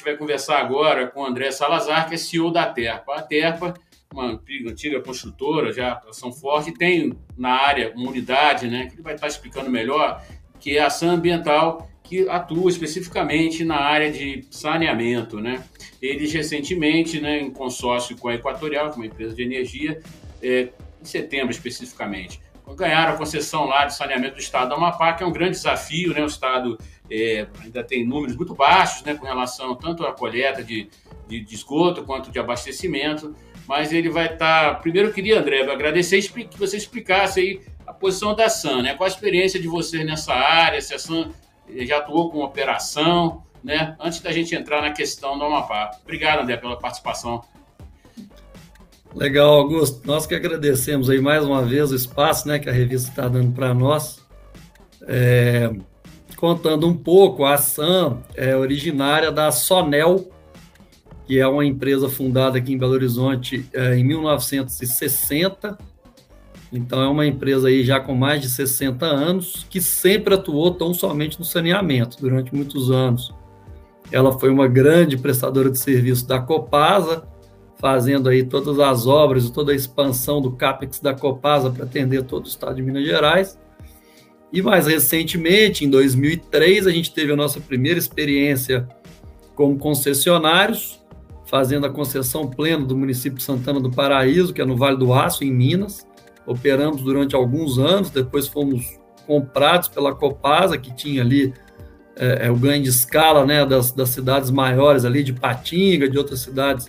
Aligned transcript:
gente 0.00 0.04
vai 0.04 0.16
conversar 0.16 0.58
agora 0.58 1.06
com 1.06 1.20
o 1.20 1.26
André 1.26 1.50
Salazar, 1.50 2.08
que 2.08 2.14
é 2.14 2.18
CEO 2.18 2.50
da 2.50 2.66
Terpa. 2.66 3.14
A 3.14 3.22
Terpa, 3.22 3.74
uma 4.12 4.40
antiga 4.66 5.00
construtora, 5.00 5.72
já 5.72 6.00
ação 6.08 6.32
forte, 6.32 6.72
tem 6.72 7.12
na 7.36 7.50
área 7.50 7.92
uma 7.94 8.08
unidade, 8.08 8.66
né, 8.66 8.86
que 8.86 8.94
ele 8.94 9.02
vai 9.02 9.14
estar 9.14 9.28
explicando 9.28 9.70
melhor, 9.70 10.24
que 10.58 10.76
é 10.76 10.80
a 10.80 10.86
ação 10.86 11.10
ambiental 11.10 11.88
que 12.02 12.28
atua 12.28 12.70
especificamente 12.70 13.62
na 13.62 13.76
área 13.76 14.10
de 14.10 14.44
saneamento, 14.50 15.38
né? 15.38 15.62
Eles 16.02 16.32
recentemente, 16.32 17.20
né, 17.20 17.40
em 17.40 17.50
consórcio 17.52 18.16
com 18.16 18.28
a 18.28 18.34
Equatorial, 18.34 18.90
que 18.90 18.96
é 18.96 18.96
uma 18.96 19.06
empresa 19.06 19.32
de 19.34 19.42
energia, 19.42 20.00
é, 20.42 20.70
em 21.00 21.04
setembro 21.04 21.52
especificamente, 21.52 22.40
ganharam 22.76 23.14
a 23.14 23.16
concessão 23.16 23.64
lá 23.66 23.84
de 23.84 23.94
saneamento 23.94 24.34
do 24.34 24.40
estado 24.40 24.68
do 24.68 24.74
Amapá, 24.74 25.12
que 25.12 25.22
é 25.22 25.26
um 25.26 25.32
grande 25.32 25.52
desafio, 25.52 26.12
né? 26.14 26.22
O 26.22 26.26
estado 26.26 26.78
é, 27.10 27.46
ainda 27.62 27.82
tem 27.82 28.06
números 28.06 28.36
muito 28.36 28.54
baixos, 28.54 29.02
né, 29.02 29.14
com 29.14 29.26
relação 29.26 29.74
tanto 29.74 30.04
à 30.04 30.12
coleta 30.12 30.62
de, 30.62 30.88
de, 31.26 31.40
de 31.40 31.54
esgoto 31.54 32.04
quanto 32.04 32.30
de 32.30 32.38
abastecimento, 32.38 33.34
mas 33.66 33.92
ele 33.92 34.08
vai 34.08 34.32
estar. 34.32 34.74
Tá... 34.74 34.74
Primeiro, 34.74 35.08
eu 35.08 35.12
queria, 35.12 35.40
André, 35.40 35.62
agradecer 35.62 36.20
que 36.22 36.58
você 36.58 36.76
explicasse 36.76 37.40
aí 37.40 37.60
a 37.86 37.92
posição 37.92 38.34
da 38.34 38.48
SAM, 38.48 38.82
né? 38.82 38.94
Qual 38.94 39.04
a 39.04 39.10
experiência 39.10 39.60
de 39.60 39.68
vocês 39.68 40.04
nessa 40.06 40.34
área, 40.34 40.80
se 40.80 40.94
a 40.94 40.98
SAM 40.98 41.30
já 41.68 41.98
atuou 41.98 42.30
com 42.30 42.42
operação, 42.42 43.42
né? 43.62 43.96
Antes 43.98 44.20
da 44.20 44.32
gente 44.32 44.54
entrar 44.54 44.80
na 44.80 44.92
questão 44.92 45.38
do 45.38 45.44
Amapá. 45.44 45.90
Obrigado, 46.02 46.40
André, 46.40 46.56
pela 46.56 46.78
participação. 46.78 47.44
Legal, 49.14 49.54
Augusto. 49.54 50.00
Nós 50.06 50.24
que 50.24 50.34
agradecemos 50.34 51.10
aí 51.10 51.20
mais 51.20 51.44
uma 51.44 51.62
vez 51.62 51.90
o 51.90 51.96
espaço 51.96 52.46
né, 52.46 52.58
que 52.58 52.68
a 52.68 52.72
revista 52.72 53.10
está 53.10 53.28
dando 53.28 53.52
para 53.52 53.74
nós. 53.74 54.20
É, 55.02 55.70
contando 56.36 56.86
um 56.86 56.96
pouco, 56.96 57.44
a 57.44 57.56
Sam 57.56 58.18
é 58.36 58.56
originária 58.56 59.32
da 59.32 59.50
Sonel, 59.50 60.30
que 61.26 61.40
é 61.40 61.46
uma 61.46 61.64
empresa 61.64 62.08
fundada 62.08 62.58
aqui 62.58 62.72
em 62.72 62.78
Belo 62.78 62.92
Horizonte 62.92 63.68
é, 63.72 63.96
em 63.96 64.04
1960. 64.04 65.76
Então 66.72 67.02
é 67.02 67.08
uma 67.08 67.26
empresa 67.26 67.66
aí 67.66 67.84
já 67.84 67.98
com 67.98 68.14
mais 68.14 68.40
de 68.40 68.48
60 68.48 69.04
anos, 69.04 69.66
que 69.68 69.80
sempre 69.80 70.34
atuou 70.34 70.70
tão 70.72 70.94
somente 70.94 71.36
no 71.36 71.44
saneamento 71.44 72.16
durante 72.20 72.54
muitos 72.54 72.92
anos. 72.92 73.34
Ela 74.12 74.38
foi 74.38 74.50
uma 74.50 74.68
grande 74.68 75.16
prestadora 75.16 75.68
de 75.68 75.78
serviço 75.78 76.28
da 76.28 76.38
Copasa, 76.38 77.24
fazendo 77.80 78.28
aí 78.28 78.44
todas 78.44 78.78
as 78.78 79.06
obras 79.06 79.46
e 79.46 79.52
toda 79.52 79.72
a 79.72 79.74
expansão 79.74 80.40
do 80.40 80.52
CAPEX 80.52 81.00
da 81.00 81.14
Copasa 81.14 81.70
para 81.70 81.84
atender 81.84 82.22
todo 82.24 82.44
o 82.44 82.48
estado 82.48 82.76
de 82.76 82.82
Minas 82.82 83.04
Gerais. 83.04 83.58
E 84.52 84.60
mais 84.60 84.86
recentemente, 84.86 85.84
em 85.84 85.90
2003, 85.90 86.86
a 86.86 86.90
gente 86.90 87.12
teve 87.12 87.32
a 87.32 87.36
nossa 87.36 87.58
primeira 87.58 87.98
experiência 87.98 88.86
como 89.54 89.78
concessionários, 89.78 91.00
fazendo 91.46 91.86
a 91.86 91.90
concessão 91.90 92.46
plena 92.46 92.84
do 92.84 92.96
município 92.96 93.38
de 93.38 93.44
Santana 93.44 93.80
do 93.80 93.90
Paraíso, 93.90 94.52
que 94.52 94.60
é 94.60 94.64
no 94.64 94.76
Vale 94.76 94.98
do 94.98 95.14
Aço, 95.14 95.42
em 95.42 95.50
Minas. 95.50 96.06
Operamos 96.46 97.02
durante 97.02 97.34
alguns 97.34 97.78
anos, 97.78 98.10
depois 98.10 98.46
fomos 98.46 98.98
comprados 99.26 99.88
pela 99.88 100.14
Copasa, 100.14 100.76
que 100.76 100.94
tinha 100.94 101.22
ali 101.22 101.54
é, 102.16 102.46
é, 102.46 102.50
o 102.50 102.56
ganho 102.56 102.82
de 102.82 102.90
escala 102.90 103.46
né, 103.46 103.64
das, 103.64 103.92
das 103.92 104.10
cidades 104.10 104.50
maiores 104.50 105.04
ali, 105.04 105.22
de 105.22 105.32
Patinga, 105.32 106.08
de 106.08 106.18
outras 106.18 106.40
cidades 106.40 106.88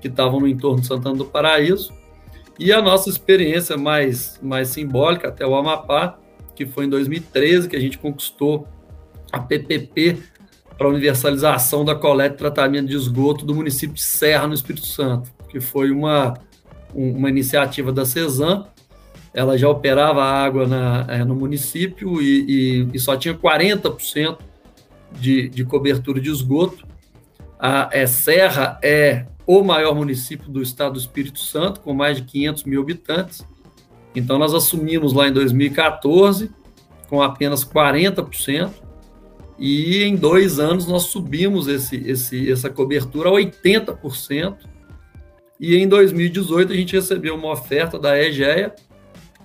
que 0.00 0.08
estavam 0.08 0.40
no 0.40 0.48
entorno 0.48 0.80
de 0.80 0.86
Santana 0.86 1.16
do 1.16 1.24
Paraíso. 1.24 1.92
E 2.58 2.72
a 2.72 2.82
nossa 2.82 3.08
experiência 3.08 3.76
mais, 3.76 4.38
mais 4.42 4.68
simbólica 4.68 5.28
até 5.28 5.46
o 5.46 5.54
Amapá, 5.54 6.18
que 6.54 6.66
foi 6.66 6.84
em 6.84 6.88
2013 6.90 7.68
que 7.68 7.76
a 7.76 7.80
gente 7.80 7.98
conquistou 7.98 8.68
a 9.32 9.38
PPP 9.38 10.18
para 10.76 10.88
universalização 10.88 11.84
da 11.84 11.94
coleta 11.94 12.34
e 12.34 12.38
tratamento 12.38 12.88
de 12.88 12.96
esgoto 12.96 13.44
do 13.44 13.54
município 13.54 13.94
de 13.94 14.02
Serra, 14.02 14.46
no 14.46 14.54
Espírito 14.54 14.86
Santo, 14.86 15.30
que 15.48 15.60
foi 15.60 15.90
uma, 15.90 16.34
uma 16.94 17.28
iniciativa 17.28 17.92
da 17.92 18.04
CESAM. 18.04 18.66
Ela 19.32 19.56
já 19.56 19.68
operava 19.68 20.24
água 20.24 20.66
na, 20.66 21.06
é, 21.08 21.24
no 21.24 21.34
município 21.34 22.20
e, 22.20 22.44
e, 22.48 22.88
e, 22.94 22.98
só 22.98 23.16
tinha 23.16 23.34
40% 23.34 24.38
de, 25.12 25.48
de 25.48 25.64
cobertura 25.64 26.20
de 26.20 26.30
esgoto. 26.30 26.86
A 27.58 27.88
é, 27.92 28.06
Serra 28.06 28.78
é 28.82 29.26
o 29.52 29.64
maior 29.64 29.96
município 29.96 30.48
do 30.48 30.62
estado 30.62 30.92
do 30.92 31.00
Espírito 31.00 31.40
Santo, 31.40 31.80
com 31.80 31.92
mais 31.92 32.18
de 32.18 32.22
500 32.22 32.62
mil 32.62 32.80
habitantes. 32.80 33.44
Então, 34.14 34.38
nós 34.38 34.54
assumimos 34.54 35.12
lá 35.12 35.26
em 35.26 35.32
2014, 35.32 36.52
com 37.08 37.20
apenas 37.20 37.64
40%, 37.64 38.70
e 39.58 40.04
em 40.04 40.14
dois 40.14 40.60
anos 40.60 40.86
nós 40.86 41.06
subimos 41.06 41.66
esse, 41.66 41.96
esse, 41.96 42.50
essa 42.50 42.70
cobertura 42.70 43.28
a 43.28 43.32
80%. 43.32 44.56
E 45.58 45.74
em 45.74 45.88
2018 45.88 46.72
a 46.72 46.76
gente 46.76 46.94
recebeu 46.94 47.34
uma 47.34 47.50
oferta 47.50 47.98
da 47.98 48.16
EGEA, 48.16 48.72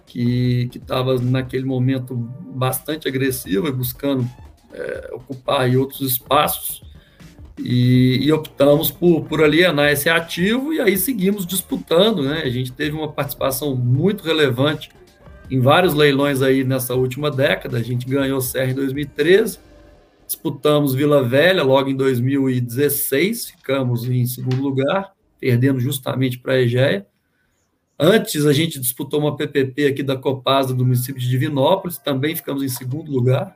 que 0.05 0.69
estava 0.71 1.19
naquele 1.19 1.65
momento 1.65 2.13
bastante 2.15 3.07
agressiva, 3.07 3.71
buscando 3.71 4.29
é, 4.71 5.09
ocupar 5.13 5.67
outros 5.75 6.01
espaços 6.01 6.85
e, 7.57 8.19
e, 8.21 8.31
optamos 8.33 8.91
por, 8.91 9.23
por 9.25 9.43
alienar 9.43 9.89
esse 9.89 10.09
ativo 10.09 10.73
e 10.73 10.81
aí 10.81 10.97
seguimos 10.97 11.45
disputando, 11.45 12.21
né? 12.21 12.41
A 12.43 12.49
gente 12.49 12.71
teve 12.71 12.95
uma 12.95 13.11
participação 13.11 13.75
muito 13.75 14.23
relevante 14.23 14.89
em 15.49 15.59
vários 15.59 15.93
leilões 15.93 16.41
aí 16.41 16.63
nessa 16.63 16.95
última 16.95 17.31
década. 17.31 17.77
A 17.77 17.83
gente 17.83 18.05
ganhou 18.05 18.41
Serra 18.41 18.71
em 18.71 18.75
2013, 18.75 19.59
disputamos 20.27 20.93
Vila 20.93 21.23
Velha 21.23 21.63
logo 21.63 21.89
em 21.89 21.95
2016, 21.95 23.51
ficamos 23.51 24.05
em 24.05 24.25
segundo 24.25 24.61
lugar, 24.61 25.13
perdendo 25.39 25.79
justamente 25.79 26.37
para 26.37 26.53
a 26.53 26.61
Egeia. 26.61 27.05
Antes, 27.97 28.45
a 28.45 28.51
gente 28.51 28.77
disputou 28.79 29.21
uma 29.21 29.37
PPP 29.37 29.87
aqui 29.87 30.03
da 30.03 30.17
Copasa 30.17 30.73
do 30.73 30.83
município 30.83 31.21
de 31.21 31.29
Divinópolis, 31.29 31.97
também 31.97 32.35
ficamos 32.35 32.61
em 32.61 32.67
segundo 32.67 33.09
lugar. 33.09 33.55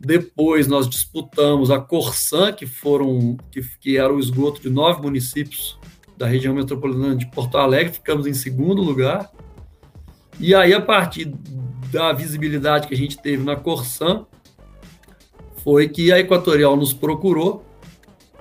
Depois 0.00 0.68
nós 0.68 0.88
disputamos 0.88 1.70
a 1.70 1.80
Corsan, 1.80 2.52
que 2.52 2.66
foram 2.66 3.36
que, 3.50 3.60
que 3.80 3.96
era 3.96 4.12
o 4.12 4.20
esgoto 4.20 4.60
de 4.60 4.70
nove 4.70 5.02
municípios 5.02 5.78
da 6.16 6.26
região 6.26 6.54
metropolitana 6.54 7.16
de 7.16 7.26
Porto 7.26 7.58
Alegre, 7.58 7.92
ficamos 7.92 8.26
em 8.26 8.34
segundo 8.34 8.82
lugar. 8.82 9.30
E 10.38 10.54
aí, 10.54 10.72
a 10.72 10.80
partir 10.80 11.32
da 11.90 12.12
visibilidade 12.12 12.86
que 12.86 12.94
a 12.94 12.96
gente 12.96 13.20
teve 13.20 13.42
na 13.42 13.56
Corsan, 13.56 14.24
foi 15.64 15.88
que 15.88 16.12
a 16.12 16.18
Equatorial 16.18 16.76
nos 16.76 16.92
procurou, 16.92 17.64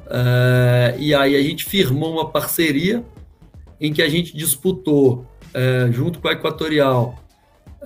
é, 0.10 0.96
e 1.00 1.14
aí 1.14 1.36
a 1.36 1.42
gente 1.42 1.66
firmou 1.66 2.14
uma 2.14 2.30
parceria 2.30 3.04
em 3.82 3.92
que 3.92 4.02
a 4.02 4.10
gente 4.10 4.36
disputou, 4.36 5.26
é, 5.54 5.90
junto 5.92 6.20
com 6.20 6.28
a 6.28 6.34
Equatorial, 6.34 7.18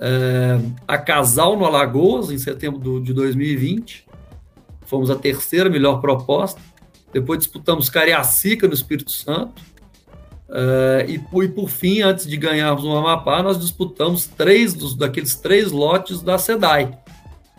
é, 0.04 0.58
a 0.88 0.98
Casal 0.98 1.56
no 1.56 1.64
Alagoas, 1.64 2.28
em 2.32 2.36
setembro 2.36 2.80
do, 2.80 3.00
de 3.00 3.14
2020. 3.14 4.04
Fomos 4.84 5.08
a 5.10 5.14
terceira 5.14 5.70
melhor 5.70 6.00
proposta. 6.00 6.60
Depois 7.12 7.38
disputamos 7.38 7.88
Cariacica, 7.88 8.66
no 8.66 8.74
Espírito 8.74 9.12
Santo. 9.12 9.62
É, 10.50 11.06
e, 11.08 11.14
e, 11.14 11.48
por 11.48 11.68
fim, 11.68 12.02
antes 12.02 12.26
de 12.26 12.36
ganharmos 12.36 12.82
no 12.82 12.96
Amapá, 12.96 13.44
nós 13.44 13.60
disputamos 13.60 14.26
três 14.26 14.74
dos, 14.74 14.96
daqueles 14.96 15.36
três 15.36 15.70
lotes 15.70 16.20
da 16.20 16.36
SEDAI, 16.36 16.98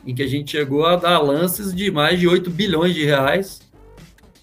em 0.05 0.13
que 0.13 0.21
a 0.21 0.27
gente 0.27 0.51
chegou 0.51 0.85
a 0.85 0.97
dar 0.97 1.19
lances 1.19 1.73
de 1.73 1.89
mais 1.89 2.19
de 2.19 2.27
8 2.27 2.49
bilhões 2.49 2.93
de 2.93 3.05
reais, 3.05 3.61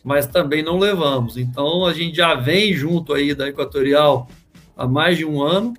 mas 0.02 0.26
também 0.26 0.62
não 0.62 0.78
levamos. 0.78 1.36
Então, 1.36 1.84
a 1.84 1.92
gente 1.92 2.16
já 2.16 2.34
vem 2.34 2.72
junto 2.72 3.12
aí 3.12 3.34
da 3.34 3.46
Equatorial 3.46 4.26
há 4.74 4.88
mais 4.88 5.18
de 5.18 5.26
um 5.26 5.42
ano, 5.42 5.74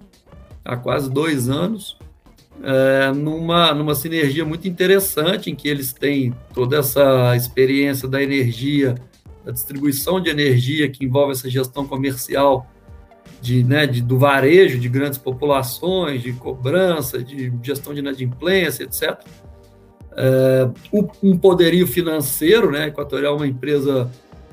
há 0.63 0.77
quase 0.77 1.09
dois 1.09 1.49
anos, 1.49 1.99
é, 2.63 3.11
numa, 3.11 3.73
numa 3.73 3.95
sinergia 3.95 4.45
muito 4.45 4.67
interessante, 4.67 5.49
em 5.49 5.55
que 5.55 5.67
eles 5.67 5.93
têm 5.93 6.33
toda 6.53 6.77
essa 6.77 7.35
experiência 7.35 8.07
da 8.07 8.21
energia, 8.21 8.95
da 9.43 9.51
distribuição 9.51 10.21
de 10.21 10.29
energia, 10.29 10.89
que 10.89 11.03
envolve 11.03 11.31
essa 11.31 11.49
gestão 11.49 11.87
comercial 11.87 12.69
de, 13.41 13.63
né, 13.63 13.87
de, 13.87 14.01
do 14.01 14.19
varejo 14.19 14.79
de 14.79 14.87
grandes 14.87 15.17
populações, 15.17 16.21
de 16.21 16.33
cobrança, 16.33 17.23
de 17.23 17.51
gestão 17.63 17.93
de 17.93 17.99
inadimplência, 17.99 18.83
etc. 18.83 19.19
É, 20.15 20.69
um 21.23 21.37
poderio 21.37 21.87
financeiro, 21.87 22.69
né, 22.69 22.87
Equatorial 22.87 23.33
é 23.33 23.37
uma 23.37 23.47
empresa 23.47 24.11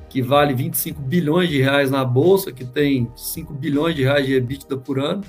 que 0.08 0.22
vale 0.22 0.54
25 0.54 1.02
bilhões 1.02 1.50
de 1.50 1.60
reais 1.60 1.90
na 1.90 2.02
bolsa, 2.02 2.50
que 2.50 2.64
tem 2.64 3.10
5 3.14 3.52
bilhões 3.52 3.94
de 3.94 4.04
reais 4.04 4.24
de 4.24 4.34
EBITDA 4.34 4.78
por 4.78 4.98
ano, 4.98 5.22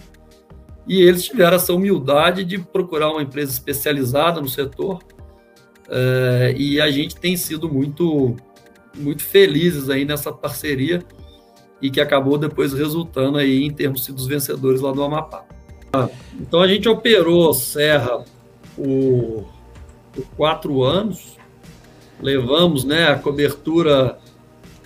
e 0.90 1.04
eles 1.04 1.24
tiveram 1.26 1.56
essa 1.56 1.72
humildade 1.72 2.44
de 2.44 2.58
procurar 2.58 3.12
uma 3.12 3.22
empresa 3.22 3.52
especializada 3.52 4.42
no 4.42 4.50
setor. 4.50 4.98
É, 5.88 6.56
e 6.58 6.82
a 6.82 6.90
gente 6.90 7.16
tem 7.16 7.38
sido 7.38 7.70
muito, 7.72 8.36
muito 8.98 9.22
felizes 9.22 9.88
aí 9.92 10.04
nessa 10.04 10.34
parceria 10.34 11.04
e 11.80 11.92
que 11.92 12.02
acabou 12.02 12.40
depois 12.40 12.74
resultando 12.74 13.38
aí 13.38 13.64
em 13.64 13.72
termos 13.72 14.08
dos 14.08 14.26
vencedores 14.26 14.82
lá 14.82 14.92
do 14.92 15.04
Amapá. 15.04 15.46
Então 16.40 16.60
a 16.60 16.68
gente 16.68 16.90
operou 16.90 17.54
Serra 17.54 18.26
por, 18.76 19.48
por 20.12 20.26
quatro 20.36 20.82
anos, 20.84 21.38
levamos 22.20 22.84
né, 22.84 23.10
a 23.10 23.16
cobertura 23.16 24.18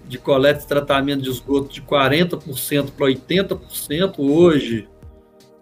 de 0.06 0.18
coleta 0.18 0.66
e 0.66 0.68
tratamento 0.68 1.22
de 1.22 1.30
esgoto 1.30 1.74
de 1.74 1.82
40% 1.82 2.92
para 2.92 3.08
80%. 3.08 4.16
Hoje, 4.18 4.88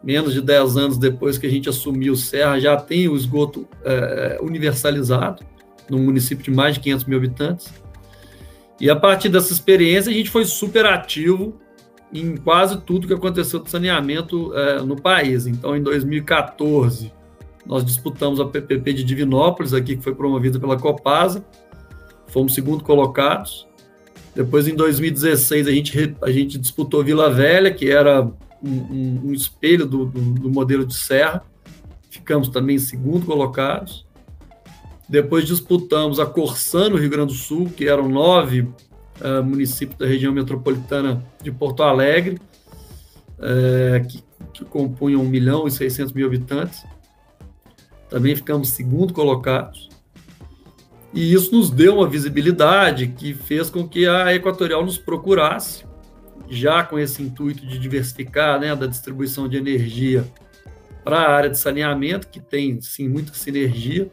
menos 0.04 0.34
de 0.34 0.42
10 0.42 0.78
anos 0.78 0.98
depois 0.98 1.38
que 1.38 1.46
a 1.46 1.50
gente 1.50 1.70
assumiu 1.70 2.14
o 2.14 2.18
Serra, 2.18 2.60
já 2.60 2.76
tem 2.76 3.08
o 3.08 3.16
esgoto 3.16 3.68
é, 3.84 4.40
universalizado, 4.42 5.44
num 5.90 6.00
município 6.00 6.44
de 6.44 6.52
mais 6.52 6.76
de 6.76 6.82
500 6.82 7.06
mil 7.06 7.18
habitantes. 7.18 7.74
E 8.80 8.90
a 8.90 8.96
partir 8.96 9.30
dessa 9.30 9.54
experiência, 9.54 10.12
a 10.12 10.14
gente 10.14 10.30
foi 10.30 10.44
super 10.44 10.86
ativo 10.86 11.60
em 12.12 12.36
quase 12.36 12.82
tudo 12.82 13.08
que 13.08 13.14
aconteceu 13.14 13.60
de 13.60 13.70
saneamento 13.70 14.54
é, 14.56 14.82
no 14.82 15.00
país. 15.00 15.46
Então, 15.46 15.76
em 15.76 15.84
2014, 15.84 17.12
nós 17.66 17.86
disputamos 17.86 18.40
a 18.40 18.46
PPP 18.46 18.94
de 18.94 19.04
Divinópolis, 19.04 19.74
aqui 19.74 19.96
que 19.96 20.04
foi 20.04 20.16
promovida 20.16 20.60
pela 20.60 20.78
Copasa, 20.78 21.46
fomos 22.28 22.56
segundo 22.56 22.84
colocados. 22.84 23.68
Depois, 24.36 24.68
em 24.68 24.76
2016, 24.76 25.68
a 25.68 25.72
gente, 25.72 26.16
a 26.22 26.32
gente 26.32 26.58
disputou 26.58 27.04
Vila 27.04 27.30
Velha, 27.30 27.72
que 27.72 27.90
era 27.90 28.30
um, 28.64 29.30
um, 29.30 29.34
espelho 29.34 29.86
do, 29.86 30.06
do, 30.06 30.22
do, 30.34 30.50
modelo 30.50 30.86
de 30.86 30.96
serra. 30.96 31.44
Ficamos 32.10 32.50
também 32.50 32.78
segundo 32.78 33.26
colocados. 33.26 34.06
Depois 35.08 35.46
disputamos 35.46 36.20
a 36.20 36.26
Corsã, 36.26 36.90
no 36.90 36.98
Rio 36.98 37.10
Grande 37.10 37.34
do 37.34 37.40
Sul, 37.40 37.70
que 37.70 37.88
eram 37.88 38.08
nove 38.08 38.62
uh, 38.62 39.44
municípios 39.44 39.98
da 39.98 40.06
região 40.06 40.32
metropolitana 40.32 41.24
de 41.42 41.52
Porto 41.52 41.84
Alegre, 41.84 42.40
uh, 43.38 44.08
que, 44.08 44.24
que 44.54 44.66
compunham 44.66 45.22
1 45.22 45.28
milhão 45.28 45.68
e 45.68 45.72
600 45.72 46.14
mil 46.14 46.28
habitantes. 46.28 46.86
Também 48.10 48.36
ficamos 48.36 48.70
segundo 48.70 49.14
colocados. 49.14 49.90
E 51.14 51.34
isso 51.34 51.54
nos 51.54 51.70
deu 51.70 51.96
uma 51.96 52.08
visibilidade 52.08 53.08
que 53.08 53.34
fez 53.34 53.70
com 53.70 53.88
que 53.88 54.08
a 54.08 54.34
Equatorial 54.34 54.86
nos 54.86 54.98
procurasse, 54.98 55.86
já 56.52 56.84
com 56.84 57.00
esse 57.00 57.24
intuito 57.24 57.66
de 57.66 57.80
diversificar 57.80 58.60
né, 58.60 58.76
da 58.76 58.86
distribuição 58.86 59.48
de 59.48 59.56
energia 59.56 60.26
para 61.04 61.18
a 61.18 61.32
área 61.32 61.50
de 61.50 61.58
saneamento, 61.58 62.28
que 62.28 62.42
tem 62.42 62.80
sim 62.82 63.08
muita 63.08 63.34
sinergia. 63.34 64.12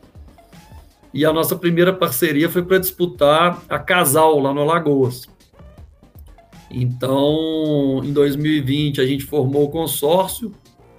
E 1.12 1.25
a 1.25 1.32
nossa 1.32 1.56
primeira 1.56 1.93
parceria 1.93 2.49
foi 2.49 2.62
para 2.62 2.79
disputar 2.79 3.61
a 3.69 3.79
Casal 3.79 4.38
lá 4.38 4.55
no 4.55 4.61
Alagoas. 4.61 5.26
Então, 6.70 8.02
em 8.05 8.12
2020, 8.12 9.00
a 9.00 9.06
gente 9.06 9.25
formou 9.25 9.64
o 9.64 9.70
consórcio, 9.70 10.55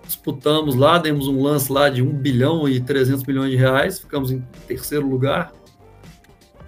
disputamos 0.06 0.76
lá, 0.76 0.98
demos 0.98 1.28
um 1.28 1.42
lance 1.42 1.72
lá 1.72 1.90
de 1.90 2.02
1 2.02 2.12
bilhão 2.18 2.68
e 2.68 2.82
300 2.82 3.24
milhões 3.24 3.52
de 3.52 3.58
reais, 3.58 4.00
ficamos 4.00 4.32
em 4.32 4.44
terceiro 4.68 5.08
lugar. 5.08 5.54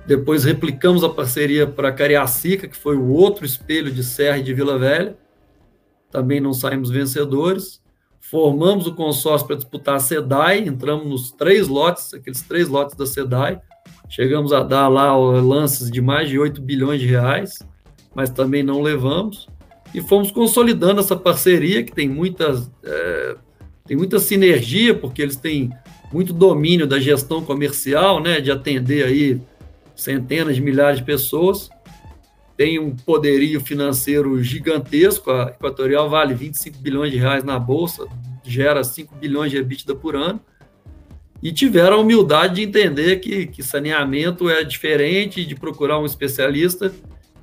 Depois 0.06 0.44
replicamos 0.44 1.04
a 1.04 1.10
parceria 1.10 1.68
para 1.68 1.92
Cariacica, 1.92 2.68
que 2.68 2.76
foi 2.76 2.98
o 2.98 3.10
outro 3.10 3.46
espelho 3.46 3.92
de 3.92 4.04
Serra 4.04 4.40
e 4.40 4.44
de 4.44 4.54
Vila 4.54 4.78
Velha. 4.78 5.16
Também 6.10 6.40
não 6.40 6.54
saímos 6.54 6.90
vencedores. 6.90 7.82
Formamos 8.20 8.88
o 8.88 8.96
consórcio 8.96 9.48
para 9.48 9.56
disputar 9.56 9.96
a 9.96 10.00
SEDAI, 10.00 10.60
entramos 10.60 11.08
nos 11.08 11.32
três 11.32 11.68
lotes, 11.68 12.14
aqueles 12.14 12.42
três 12.42 12.68
lotes 12.68 12.96
da 12.96 13.06
SEDAI. 13.06 13.60
Chegamos 14.10 14.54
a 14.54 14.62
dar 14.62 14.88
lá 14.88 15.16
lances 15.16 15.90
de 15.90 16.02
mais 16.02 16.30
de 16.30 16.38
8 16.38 16.62
bilhões 16.62 17.00
de 17.00 17.08
reais, 17.08 17.60
mas 18.14 18.30
também 18.30 18.64
não 18.64 18.82
levamos. 18.82 19.48
E 19.94 20.02
fomos 20.02 20.32
consolidando 20.32 21.00
essa 21.00 21.16
parceria, 21.16 21.84
que 21.84 21.92
tem 21.92 22.08
muitas, 22.08 22.70
é, 22.84 23.36
tem 23.86 23.98
muita 23.98 24.20
sinergia, 24.20 24.94
porque 24.94 25.22
eles 25.22 25.36
têm 25.36 25.72
muito 26.12 26.34
domínio 26.34 26.86
da 26.86 27.00
gestão 27.00 27.44
comercial, 27.44 28.22
né, 28.22 28.40
de 28.40 28.52
atender 28.52 29.06
aí 29.06 29.42
centenas 30.02 30.56
de 30.56 30.62
milhares 30.62 31.00
de 31.00 31.06
pessoas, 31.06 31.70
tem 32.58 32.80
um 32.80 32.96
poderio 32.96 33.62
financeiro 33.62 34.42
gigantesco, 34.44 35.32
a 35.32 35.50
Equatorial 35.50 36.10
vale 36.10 36.34
25 36.34 36.78
bilhões 36.80 37.12
de 37.12 37.18
reais 37.18 37.44
na 37.44 37.58
bolsa, 37.58 38.06
gera 38.44 38.84
5 38.84 39.16
bilhões 39.16 39.52
de 39.52 39.58
EBITDA 39.58 39.96
por 39.96 40.16
ano, 40.16 40.40
e 41.42 41.52
tiveram 41.52 41.98
a 41.98 42.00
humildade 42.00 42.56
de 42.56 42.62
entender 42.64 43.18
que, 43.18 43.48
que 43.48 43.64
saneamento 43.64 44.50
é 44.50 44.64
diferente, 44.64 45.46
de 45.46 45.56
procurar 45.56 46.00
um 46.00 46.06
especialista. 46.06 46.94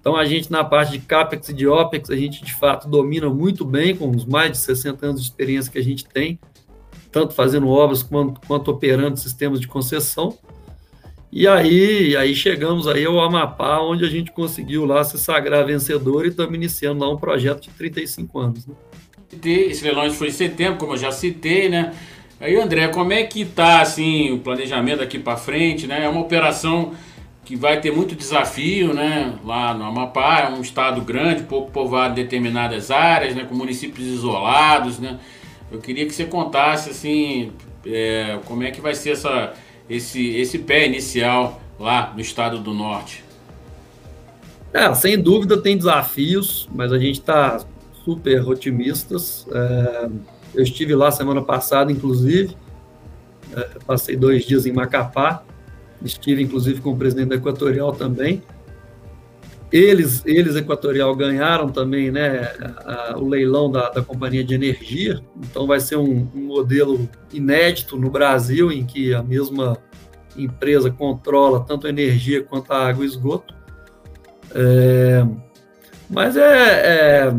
Então, 0.00 0.14
a 0.16 0.25
gente, 0.25 0.50
na 0.50 0.62
parte 0.62 0.93
de 0.93 1.00
CAPEX 1.00 1.49
e 1.49 1.52
de 1.52 1.66
OPEX, 1.66 2.10
a 2.10 2.16
gente, 2.16 2.44
de 2.44 2.55
fato, 2.55 2.88
domina 2.88 3.28
muito 3.28 3.64
bem, 3.64 3.96
com 3.96 4.10
os 4.10 4.25
mais 4.25 4.52
de 4.52 4.58
60 4.58 5.05
anos 5.05 5.20
de 5.20 5.26
experiência 5.26 5.70
que 5.70 5.78
a 5.78 5.82
gente 5.82 6.05
tem, 6.05 6.38
tanto 7.10 7.34
fazendo 7.34 7.69
obras 7.69 8.02
quanto, 8.02 8.40
quanto 8.46 8.70
operando 8.70 9.16
sistemas 9.16 9.60
de 9.60 9.66
concessão. 9.66 10.38
E 11.30 11.46
aí, 11.46 12.16
aí 12.16 12.34
chegamos 12.34 12.88
aí 12.88 13.04
ao 13.04 13.20
Amapá, 13.20 13.80
onde 13.80 14.04
a 14.04 14.08
gente 14.08 14.32
conseguiu 14.32 14.86
lá 14.86 15.04
se 15.04 15.19
sagrar 15.19 15.66
vencedor 15.66 16.25
e 16.25 16.30
estamos 16.30 16.54
iniciando 16.54 17.04
lá 17.04 17.12
um 17.12 17.19
projeto 17.19 17.62
de 17.62 17.70
35 17.70 18.38
anos. 18.38 18.66
Né? 18.66 18.75
Esse 19.44 19.84
leilão 19.84 20.10
foi 20.10 20.28
em 20.28 20.32
setembro, 20.32 20.78
como 20.78 20.94
eu 20.94 20.96
já 20.96 21.12
citei, 21.12 21.69
né? 21.69 21.94
Aí, 22.40 22.56
André, 22.56 22.88
como 22.88 23.12
é 23.12 23.25
que 23.25 23.44
tá 23.44 23.80
assim 23.82 24.32
o 24.32 24.38
planejamento 24.38 25.00
daqui 25.00 25.19
para 25.19 25.36
frente, 25.36 25.86
né? 25.86 26.04
É 26.04 26.08
uma 26.08 26.20
operação 26.20 26.94
que 27.44 27.56
vai 27.56 27.81
ter 27.81 27.90
muito 27.90 28.14
desafio, 28.14 28.94
né? 28.94 29.34
Lá 29.44 29.74
no 29.74 29.84
Amapá, 29.84 30.40
é 30.40 30.48
um 30.48 30.60
estado 30.62 31.02
grande, 31.02 31.42
pouco 31.42 31.70
povoado 31.70 32.12
em 32.12 32.22
determinadas 32.22 32.90
áreas, 32.90 33.34
né? 33.34 33.44
Com 33.44 33.54
municípios 33.54 34.06
isolados, 34.06 34.98
né? 34.98 35.19
Eu 35.70 35.78
queria 35.78 36.06
que 36.06 36.14
você 36.14 36.24
contasse 36.24 36.88
assim, 36.88 37.52
é, 37.84 38.38
como 38.46 38.62
é 38.62 38.70
que 38.70 38.81
vai 38.81 38.94
ser 38.94 39.10
essa 39.10 39.52
esse, 39.88 40.37
esse 40.37 40.58
pé 40.58 40.87
inicial 40.87 41.61
lá 41.79 42.12
no 42.14 42.20
estado 42.20 42.58
do 42.58 42.75
norte? 42.75 43.25
É, 44.73 44.93
sem 44.94 45.20
dúvida 45.20 45.56
tem 45.56 45.76
desafios, 45.76 46.69
mas 46.75 46.93
a 46.93 46.99
gente 46.99 47.20
está 47.20 47.64
super 48.05 48.46
otimistas. 48.49 49.46
É, 49.50 50.08
eu 50.55 50.62
estive 50.62 50.94
lá 50.94 51.11
semana 51.11 51.43
passada, 51.43 51.90
inclusive, 51.90 52.56
é, 53.56 53.69
passei 53.87 54.17
dois 54.17 54.44
dias 54.44 54.67
em 54.67 54.73
Macapá, 54.73 55.43
estive 56.02 56.43
inclusive 56.43 56.81
com 56.81 56.91
o 56.91 56.96
presidente 56.96 57.29
da 57.29 57.37
Equatorial 57.37 57.93
também. 57.93 58.43
Eles, 59.70 60.23
eles 60.25 60.56
Equatorial, 60.56 61.14
ganharam 61.14 61.69
também 61.69 62.11
né, 62.11 62.50
a, 62.87 63.19
o 63.19 63.29
leilão 63.29 63.70
da, 63.70 63.91
da, 63.91 64.02
companhia 64.02 64.43
de 64.43 64.55
energia, 64.55 65.20
então 65.41 65.67
vai 65.67 65.79
ser 65.79 65.96
um, 65.96 66.26
um, 66.34 66.41
modelo 66.41 67.06
inédito 67.32 67.99
no 67.99 68.08
Brasil, 68.08 68.73
em 68.73 68.87
que 68.87 69.12
a 69.12 69.23
mesma 69.23 69.77
empresa 70.38 70.90
controla 70.90 71.60
tanto 71.60 71.86
a 71.86 71.90
energia 71.90 72.42
quanto 72.42 72.72
a 72.72 72.88
água 72.88 73.04
e 73.04 73.08
esgoto. 73.08 73.54
É, 74.54 75.26
mas 76.08 76.36
é, 76.36 77.26
é, 77.26 77.34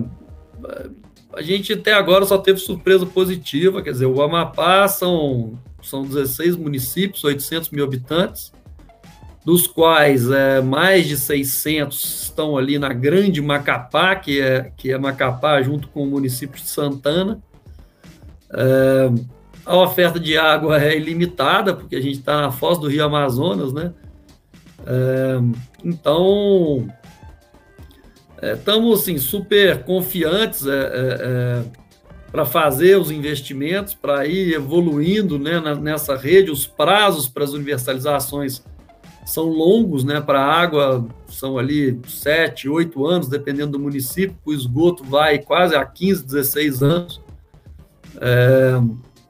a 1.33 1.41
gente 1.41 1.73
até 1.73 1.93
agora 1.93 2.25
só 2.25 2.37
teve 2.37 2.59
surpresa 2.59 3.05
positiva, 3.05 3.81
quer 3.81 3.91
dizer, 3.91 4.05
o 4.05 4.21
Amapá 4.21 4.87
são, 4.87 5.59
são 5.81 6.03
16 6.03 6.55
municípios, 6.55 7.23
800 7.23 7.69
mil 7.69 7.83
habitantes, 7.83 8.51
dos 9.45 9.65
quais 9.65 10.29
é, 10.29 10.61
mais 10.61 11.07
de 11.07 11.17
600 11.17 12.23
estão 12.23 12.57
ali 12.57 12.77
na 12.77 12.93
Grande 12.93 13.41
Macapá, 13.41 14.15
que 14.15 14.39
é, 14.39 14.71
que 14.75 14.91
é 14.91 14.97
Macapá 14.97 15.61
junto 15.61 15.87
com 15.87 16.03
o 16.03 16.07
município 16.07 16.61
de 16.61 16.67
Santana. 16.67 17.41
É, 18.53 19.09
a 19.69 19.77
oferta 19.83 20.19
de 20.19 20.35
água 20.35 20.81
é 20.83 20.97
ilimitada, 20.97 21.75
porque 21.75 21.95
a 21.95 22.01
gente 22.01 22.17
está 22.17 22.41
na 22.41 22.51
foz 22.51 22.79
do 22.79 22.87
Rio 22.87 23.05
Amazonas, 23.05 23.71
né? 23.71 23.93
É, 24.83 25.39
então, 25.85 26.87
estamos 28.41 29.01
assim, 29.01 29.19
super 29.19 29.83
confiantes 29.83 30.65
é, 30.65 30.71
é, 30.71 31.17
é 31.21 31.63
para 32.31 32.45
fazer 32.45 32.97
os 32.97 33.11
investimentos, 33.11 33.93
para 33.93 34.25
ir 34.25 34.53
evoluindo 34.53 35.37
né, 35.37 35.61
nessa 35.79 36.15
rede. 36.15 36.49
Os 36.49 36.65
prazos 36.65 37.27
para 37.27 37.43
as 37.43 37.53
universalizações 37.53 38.63
são 39.23 39.45
longos, 39.45 40.03
né? 40.03 40.19
Para 40.19 40.41
a 40.41 40.51
água 40.51 41.07
são 41.27 41.59
ali 41.59 41.99
7, 42.07 42.67
8 42.67 43.05
anos, 43.05 43.27
dependendo 43.27 43.73
do 43.73 43.79
município, 43.79 44.35
o 44.43 44.51
esgoto 44.51 45.03
vai 45.03 45.37
quase 45.37 45.75
a 45.75 45.85
15, 45.85 46.25
16 46.25 46.81
anos. 46.81 47.21
É, 48.19 48.79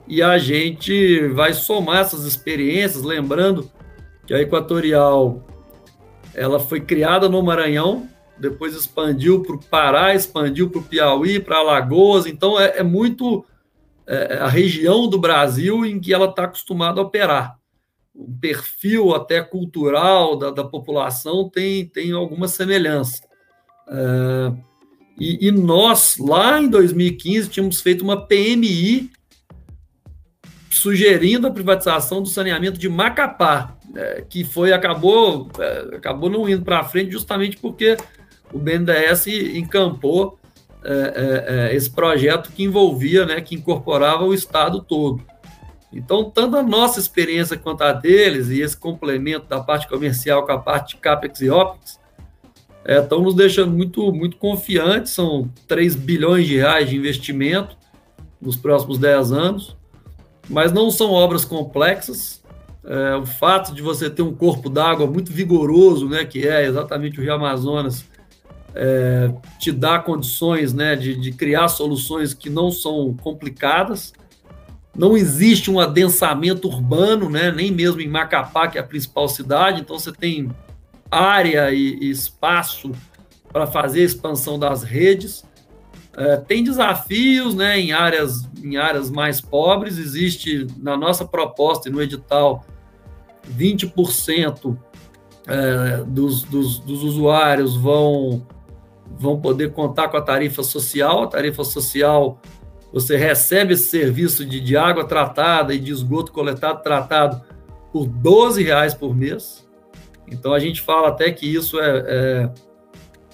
e 0.09 0.21
a 0.23 0.37
gente 0.39 1.27
vai 1.27 1.53
somar 1.53 1.99
essas 1.99 2.25
experiências, 2.25 3.03
lembrando 3.03 3.71
que 4.25 4.33
a 4.33 4.41
Equatorial 4.41 5.45
ela 6.33 6.59
foi 6.59 6.81
criada 6.81 7.29
no 7.29 7.41
Maranhão, 7.43 8.09
depois 8.37 8.75
expandiu 8.75 9.43
para 9.43 9.55
o 9.55 9.63
Pará, 9.63 10.15
expandiu 10.15 10.69
para 10.69 10.79
o 10.79 10.83
Piauí, 10.83 11.39
para 11.39 11.59
Alagoas, 11.59 12.25
então 12.25 12.59
é, 12.59 12.79
é 12.79 12.83
muito 12.83 13.45
é, 14.07 14.39
a 14.39 14.47
região 14.47 15.07
do 15.07 15.19
Brasil 15.19 15.85
em 15.85 15.99
que 15.99 16.13
ela 16.13 16.25
está 16.25 16.45
acostumada 16.45 16.99
a 16.99 17.03
operar 17.03 17.59
o 18.19 18.29
perfil 18.39 19.15
até 19.15 19.41
cultural 19.41 20.35
da, 20.35 20.51
da 20.51 20.63
população 20.63 21.49
tem, 21.49 21.85
tem 21.85 22.11
alguma 22.11 22.47
semelhança. 22.47 23.23
É, 23.87 24.51
e, 25.19 25.47
e, 25.47 25.51
nós, 25.51 26.17
lá 26.17 26.61
em 26.61 26.67
2015, 26.67 27.49
tínhamos 27.49 27.81
feito 27.81 28.03
uma 28.03 28.25
PMI 28.25 29.11
sugerindo 30.69 31.47
a 31.47 31.51
privatização 31.51 32.21
do 32.21 32.29
saneamento 32.29 32.77
de 32.77 32.87
Macapá, 32.87 33.75
é, 33.95 34.23
que 34.27 34.43
foi 34.43 34.71
acabou 34.71 35.49
é, 35.59 35.95
acabou 35.95 36.29
não 36.29 36.47
indo 36.47 36.63
para 36.63 36.83
frente 36.83 37.11
justamente 37.11 37.57
porque 37.57 37.97
o 38.53 38.59
BNDES 38.59 39.27
encampou 39.55 40.39
é, 40.83 40.91
é, 40.91 41.71
é, 41.71 41.75
esse 41.75 41.89
projeto 41.89 42.51
que 42.51 42.63
envolvia, 42.63 43.25
né, 43.25 43.41
que 43.41 43.55
incorporava 43.55 44.23
o 44.23 44.33
Estado 44.33 44.81
todo. 44.81 45.21
Então, 45.91 46.29
tanto 46.29 46.55
a 46.55 46.63
nossa 46.63 46.99
experiência 46.99 47.57
quanto 47.57 47.81
a 47.81 47.91
deles, 47.91 48.49
e 48.49 48.61
esse 48.61 48.77
complemento 48.77 49.47
da 49.47 49.59
parte 49.59 49.87
comercial 49.87 50.45
com 50.45 50.51
a 50.51 50.57
parte 50.57 50.95
de 50.95 51.01
CAPEX 51.01 51.41
e 51.41 51.49
OPEX, 51.49 51.99
estão 52.85 53.21
nos 53.21 53.35
deixando 53.35 53.71
muito, 53.71 54.11
muito 54.13 54.37
confiantes. 54.37 55.11
São 55.11 55.49
3 55.67 55.95
bilhões 55.95 56.47
de 56.47 56.57
reais 56.57 56.89
de 56.89 56.95
investimento 56.95 57.75
nos 58.39 58.55
próximos 58.55 58.97
10 58.97 59.31
anos, 59.31 59.75
mas 60.49 60.71
não 60.71 60.89
são 60.89 61.11
obras 61.11 61.45
complexas. 61.45 62.41
É, 62.83 63.15
o 63.15 63.25
fato 63.25 63.73
de 63.73 63.81
você 63.81 64.09
ter 64.09 64.21
um 64.21 64.33
corpo 64.33 64.69
d'água 64.69 65.05
muito 65.05 65.31
vigoroso, 65.31 66.09
né, 66.09 66.25
que 66.25 66.47
é 66.47 66.65
exatamente 66.65 67.19
o 67.19 67.23
Rio 67.23 67.33
Amazonas, 67.33 68.05
é, 68.73 69.31
te 69.59 69.71
dá 69.71 69.99
condições 69.99 70.73
né, 70.73 70.95
de, 70.95 71.15
de 71.15 71.31
criar 71.31 71.67
soluções 71.67 72.33
que 72.33 72.49
não 72.49 72.71
são 72.71 73.15
complicadas. 73.21 74.13
Não 74.95 75.15
existe 75.15 75.69
um 75.69 75.79
adensamento 75.79 76.67
urbano, 76.67 77.29
né, 77.29 77.51
nem 77.51 77.71
mesmo 77.71 78.01
em 78.01 78.07
Macapá, 78.07 78.67
que 78.67 78.77
é 78.77 78.81
a 78.81 78.83
principal 78.83 79.29
cidade, 79.29 79.81
então 79.81 79.99
você 79.99 80.11
tem 80.11 80.49
área 81.11 81.71
e, 81.71 81.97
e 82.01 82.09
espaço 82.09 82.91
para 83.51 83.67
fazer 83.67 84.01
a 84.01 84.05
expansão 84.05 84.57
das 84.57 84.83
redes. 84.83 85.43
É, 86.19 86.35
tem 86.35 86.61
desafios 86.61 87.55
né, 87.55 87.79
em, 87.79 87.93
áreas, 87.93 88.43
em 88.61 88.75
áreas 88.75 89.09
mais 89.09 89.39
pobres, 89.39 89.97
existe 89.97 90.67
na 90.77 90.97
nossa 90.97 91.23
proposta 91.23 91.87
e 91.87 91.91
no 91.91 92.01
edital 92.01 92.65
20% 93.49 94.77
é, 95.47 96.03
dos, 96.05 96.43
dos, 96.43 96.77
dos 96.79 97.03
usuários 97.03 97.77
vão, 97.77 98.45
vão 99.17 99.39
poder 99.39 99.71
contar 99.71 100.09
com 100.09 100.17
a 100.17 100.21
tarifa 100.21 100.61
social. 100.61 101.23
A 101.23 101.27
tarifa 101.27 101.63
social, 101.63 102.37
você 102.91 103.15
recebe 103.15 103.73
esse 103.73 103.87
serviço 103.87 104.45
de, 104.45 104.59
de 104.59 104.75
água 104.75 105.05
tratada 105.05 105.73
e 105.73 105.79
de 105.79 105.93
esgoto 105.93 106.33
coletado 106.33 106.83
tratado 106.83 107.41
por 107.93 108.05
12 108.05 108.61
reais 108.61 108.93
por 108.93 109.15
mês. 109.15 109.65
Então 110.29 110.53
a 110.53 110.59
gente 110.59 110.81
fala 110.81 111.07
até 111.07 111.31
que 111.31 111.47
isso 111.47 111.79
é, 111.79 112.03
é, 112.07 112.49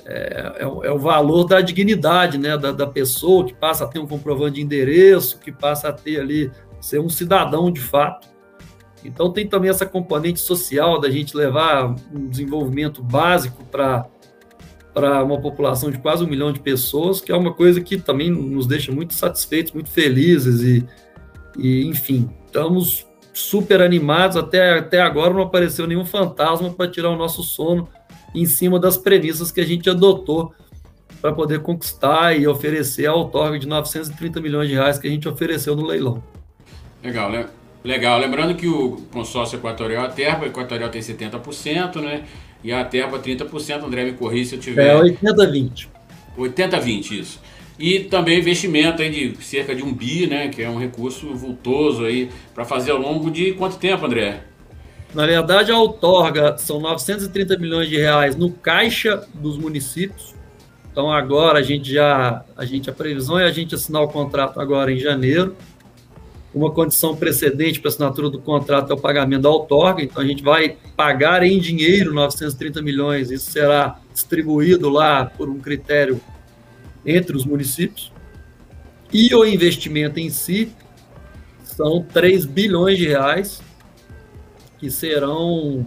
é, 0.06 0.58
é, 0.60 0.64
é 0.64 0.92
o 0.92 1.00
valor 1.00 1.46
da 1.46 1.60
dignidade 1.62 2.38
né, 2.38 2.56
da, 2.58 2.72
da, 2.72 2.86
pessoa 2.86 3.44
que 3.44 3.54
passa 3.56 3.86
a 3.86 3.88
ter 3.88 3.98
um 3.98 4.06
comprovante 4.06 4.56
de 4.56 4.62
endereço, 4.62 5.40
que 5.40 5.52
passa 5.52 5.90
a 5.90 5.94
ter 5.94 6.20
ali, 6.20 6.52
ser 6.80 7.00
um 7.00 7.10
cidadão 7.10 7.72
de 7.72 7.82
fato. 7.82 8.28
Então 9.04 9.32
tem 9.32 9.48
também 9.48 9.70
essa 9.70 9.86
componente 9.86 10.40
social 10.40 11.00
da 11.00 11.10
gente 11.10 11.36
levar 11.36 11.96
um 12.14 12.28
desenvolvimento 12.28 13.02
básico 13.02 13.64
para 13.66 14.06
para 14.94 15.22
uma 15.22 15.42
população 15.42 15.92
de 15.92 15.98
quase 15.98 16.24
um 16.24 16.28
milhão 16.28 16.54
de 16.54 16.62
pessoas, 16.62 17.20
que 17.20 17.30
é 17.30 17.36
uma 17.36 17.54
coisa 17.54 17.82
que 17.82 17.98
também 17.98 18.30
nos 18.32 18.66
deixa 18.66 18.94
muito 18.94 19.14
satisfeitos, 19.14 19.74
muito 19.74 19.90
felizes 19.90 20.62
e, 20.62 20.88
e 21.58 21.86
enfim, 21.86 22.30
estamos 22.46 23.06
super 23.34 23.82
animados. 23.82 24.38
Até, 24.38 24.80
até 24.80 25.02
agora 25.02 25.34
não 25.34 25.42
apareceu 25.42 25.86
nenhum 25.86 26.06
fantasma 26.06 26.72
para 26.72 26.90
tirar 26.90 27.10
o 27.10 27.18
nosso 27.18 27.44
sono 27.44 27.90
em 28.36 28.46
cima 28.46 28.80
das 28.80 28.98
premissas 28.98 29.52
que 29.52 29.62
a 29.62 29.66
gente 29.66 29.90
adotou 29.90 30.54
para 31.22 31.34
poder 31.34 31.60
conquistar 31.62 32.38
e 32.38 32.48
oferecer 32.48 33.08
a 33.08 33.14
outorga 33.14 33.58
de 33.58 33.68
930 33.68 34.40
milhões 34.42 34.68
de 34.70 34.76
reais 34.76 35.00
que 35.00 35.08
a 35.08 35.10
gente 35.10 35.28
ofereceu 35.28 35.76
no 35.76 35.86
leilão. 35.86 36.22
Legal, 37.04 37.32
né? 37.32 37.48
Legal. 37.84 38.20
Lembrando 38.20 38.56
que 38.56 38.68
o 38.68 38.98
consórcio 39.12 39.58
equatorial, 39.58 40.06
a 40.06 40.10
Terba, 40.10 40.48
equatorial 40.48 40.90
tem 40.90 41.02
70%, 41.02 42.02
né? 42.02 42.26
E 42.64 42.72
a 42.72 42.84
Terba 42.84 43.20
30%. 43.20 43.84
André, 43.84 44.06
me 44.06 44.14
corri 44.14 44.46
se 44.46 44.56
eu 44.56 44.60
tiver. 44.60 44.88
É 44.88 45.00
80-20. 45.00 45.88
80-20, 46.38 47.12
isso. 47.12 47.40
E 47.78 48.00
também 48.02 48.40
investimento 48.40 49.02
aí 49.02 49.10
de 49.10 49.44
cerca 49.44 49.76
de 49.76 49.84
um 49.84 49.94
bi, 49.94 50.28
né, 50.28 50.48
que 50.48 50.62
é 50.62 50.70
um 50.70 50.78
recurso 50.78 51.34
vultoso 51.34 52.06
aí 52.06 52.30
para 52.54 52.64
fazer 52.64 52.92
ao 52.92 52.98
longo 52.98 53.30
de 53.30 53.52
quanto 53.54 53.78
tempo, 53.78 54.06
André? 54.06 54.42
Na 55.16 55.26
verdade, 55.26 55.72
a 55.72 55.80
outorga 55.80 56.58
são 56.58 56.78
930 56.82 57.58
milhões 57.58 57.88
de 57.88 57.96
reais 57.96 58.36
no 58.36 58.52
caixa 58.52 59.26
dos 59.34 59.58
municípios. 59.58 60.36
Então 60.92 61.10
agora 61.10 61.60
a 61.60 61.62
gente 61.62 61.90
já, 61.90 62.44
a 62.56 62.66
gente 62.66 62.90
a 62.90 62.94
previsão 62.94 63.40
é 63.40 63.46
a 63.46 63.52
gente 63.52 63.74
assinar 63.74 64.04
o 64.04 64.10
contrato 64.10 64.60
agora 64.60 64.92
em 64.92 65.00
janeiro. 65.00 65.56
Uma 66.54 66.70
condição 66.70 67.16
precedente 67.16 67.80
para 67.80 67.88
assinatura 67.88 68.30
do 68.30 68.40
contrato 68.40 68.92
é 68.92 68.94
o 68.94 69.00
pagamento 69.00 69.44
da 69.44 69.50
outorga, 69.50 70.04
então 70.04 70.22
a 70.22 70.28
gente 70.28 70.44
vai 70.44 70.76
pagar 70.98 71.44
em 71.44 71.60
dinheiro 71.60 72.14
930 72.14 72.82
milhões, 72.82 73.32
isso 73.32 73.50
será 73.50 73.98
distribuído 74.14 74.90
lá 74.90 75.24
por 75.24 75.50
um 75.50 75.60
critério 75.60 76.20
entre 77.06 77.38
os 77.38 77.46
municípios. 77.46 78.12
E 79.14 79.34
o 79.34 79.46
investimento 79.46 80.20
em 80.20 80.30
si 80.30 80.74
são 81.64 82.04
3 82.04 82.46
bilhões 82.46 82.98
de 82.98 83.08
reais, 83.08 83.62
que 84.80 84.90
serão 84.90 85.86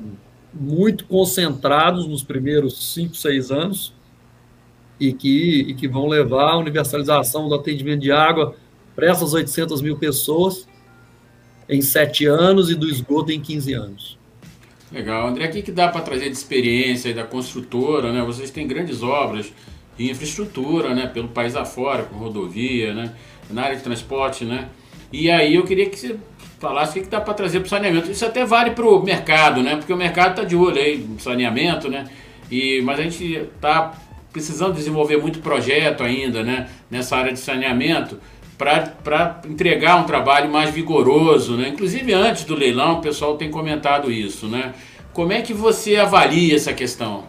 muito 0.53 1.05
concentrados 1.05 2.07
nos 2.07 2.23
primeiros 2.23 2.95
5, 2.95 3.15
6 3.15 3.51
anos, 3.51 3.95
e 5.01 5.13
que, 5.13 5.61
e 5.69 5.75
que 5.75 5.87
vão 5.87 6.07
levar 6.07 6.53
a 6.53 6.59
universalização 6.59 7.49
do 7.49 7.55
atendimento 7.55 8.01
de 8.01 8.11
água 8.11 8.57
para 8.97 9.11
essas 9.11 9.33
800 9.33 9.81
mil 9.81 9.97
pessoas 9.97 10.67
em 11.69 11.81
7 11.81 12.27
anos 12.27 12.71
e 12.71 12.75
do 12.75 12.89
esgoto 12.89 13.31
em 13.31 13.41
15 13.41 13.73
anos. 13.75 14.19
Legal. 14.91 15.29
André, 15.29 15.47
o 15.47 15.51
que, 15.51 15.63
que 15.63 15.71
dá 15.71 15.89
para 15.89 16.01
trazer 16.01 16.31
de 16.31 16.37
experiência 16.37 17.15
da 17.15 17.23
construtora? 17.23 18.13
Né? 18.13 18.23
Vocês 18.23 18.51
têm 18.51 18.67
grandes 18.67 19.03
obras 19.03 19.53
de 19.97 20.11
infraestrutura, 20.11 20.95
né, 20.95 21.07
pelo 21.09 21.29
país 21.29 21.57
afora, 21.57 22.05
com 22.05 22.17
rodovia, 22.17 22.95
né, 22.95 23.15
na 23.51 23.63
área 23.63 23.77
de 23.77 23.83
transporte, 23.83 24.45
né. 24.45 24.69
E 25.13 25.29
aí 25.29 25.57
eu 25.57 25.65
queria 25.65 25.91
que 25.91 25.99
você 25.99 26.17
falasse 26.59 26.91
o 26.91 26.95
que, 26.95 27.01
que 27.03 27.09
dá 27.09 27.21
para 27.21 27.35
trazer 27.35 27.61
para 27.61 27.67
o 27.67 27.71
saneamento. 27.71 28.11
Isso 28.11 28.25
até 28.25 28.45
vale 28.45 28.73
para 28.73 28.87
o 28.87 29.03
mercado, 29.03 29.63
né, 29.63 29.77
porque 29.77 29.93
o 29.93 29.97
mercado 29.97 30.31
está 30.31 30.45
de 30.45 30.57
olho 30.57 30.79
aí 30.79 30.99
no 30.99 31.21
saneamento, 31.21 31.89
né, 31.89 32.05
e, 32.51 32.81
mas 32.83 32.99
a 32.99 33.03
gente 33.03 33.25
está 33.35 33.95
precisando 34.33 34.75
desenvolver 34.75 35.17
muito 35.17 35.41
projeto 35.41 36.03
ainda, 36.03 36.43
né, 36.43 36.69
nessa 36.91 37.17
área 37.17 37.33
de 37.33 37.39
saneamento, 37.39 38.19
para 38.59 39.41
entregar 39.49 39.97
um 39.97 40.05
trabalho 40.05 40.51
mais 40.51 40.71
vigoroso, 40.71 41.57
né? 41.57 41.69
Inclusive 41.69 42.13
antes 42.13 42.43
do 42.43 42.57
leilão, 42.57 42.99
o 42.99 43.01
pessoal 43.01 43.37
tem 43.37 43.51
comentado 43.51 44.11
isso, 44.11 44.49
né? 44.49 44.75
Como 45.13 45.33
é 45.33 45.41
que 45.41 45.55
você 45.55 45.95
avalia 45.95 46.57
essa 46.57 46.73
questão? 46.73 47.25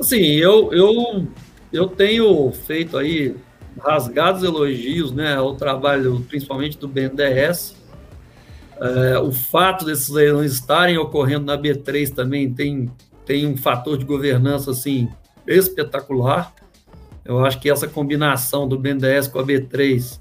Assim, 0.00 0.22
eu, 0.36 0.72
eu, 0.72 1.26
eu 1.70 1.86
tenho 1.86 2.50
feito 2.66 2.96
aí 2.96 3.34
rasgados 3.80 4.42
elogios 4.42 5.12
né, 5.12 5.34
ao 5.34 5.54
trabalho, 5.54 6.24
principalmente 6.28 6.78
do 6.78 6.88
BNDES. 6.88 7.76
É, 8.80 9.18
o 9.18 9.30
fato 9.32 9.84
desses 9.84 10.08
leilões 10.08 10.52
estarem 10.52 10.98
ocorrendo 10.98 11.46
na 11.46 11.56
B3 11.56 12.12
também 12.12 12.52
tem, 12.52 12.90
tem 13.24 13.46
um 13.46 13.56
fator 13.56 13.96
de 13.96 14.04
governança 14.04 14.72
assim 14.72 15.08
espetacular. 15.46 16.52
Eu 17.24 17.44
acho 17.44 17.60
que 17.60 17.70
essa 17.70 17.86
combinação 17.86 18.66
do 18.66 18.78
BNDES 18.78 19.28
com 19.28 19.38
a 19.38 19.44
B3 19.44 20.20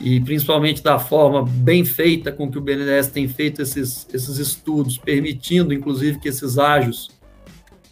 e 0.00 0.20
principalmente 0.20 0.82
da 0.82 0.98
forma 0.98 1.44
bem 1.44 1.84
feita 1.84 2.32
com 2.32 2.50
que 2.50 2.58
o 2.58 2.60
BNDES 2.60 3.08
tem 3.08 3.28
feito 3.28 3.60
esses, 3.60 4.08
esses 4.12 4.38
estudos, 4.38 4.96
permitindo 4.96 5.74
inclusive 5.74 6.18
que 6.18 6.28
esses 6.28 6.58
ágios 6.58 7.10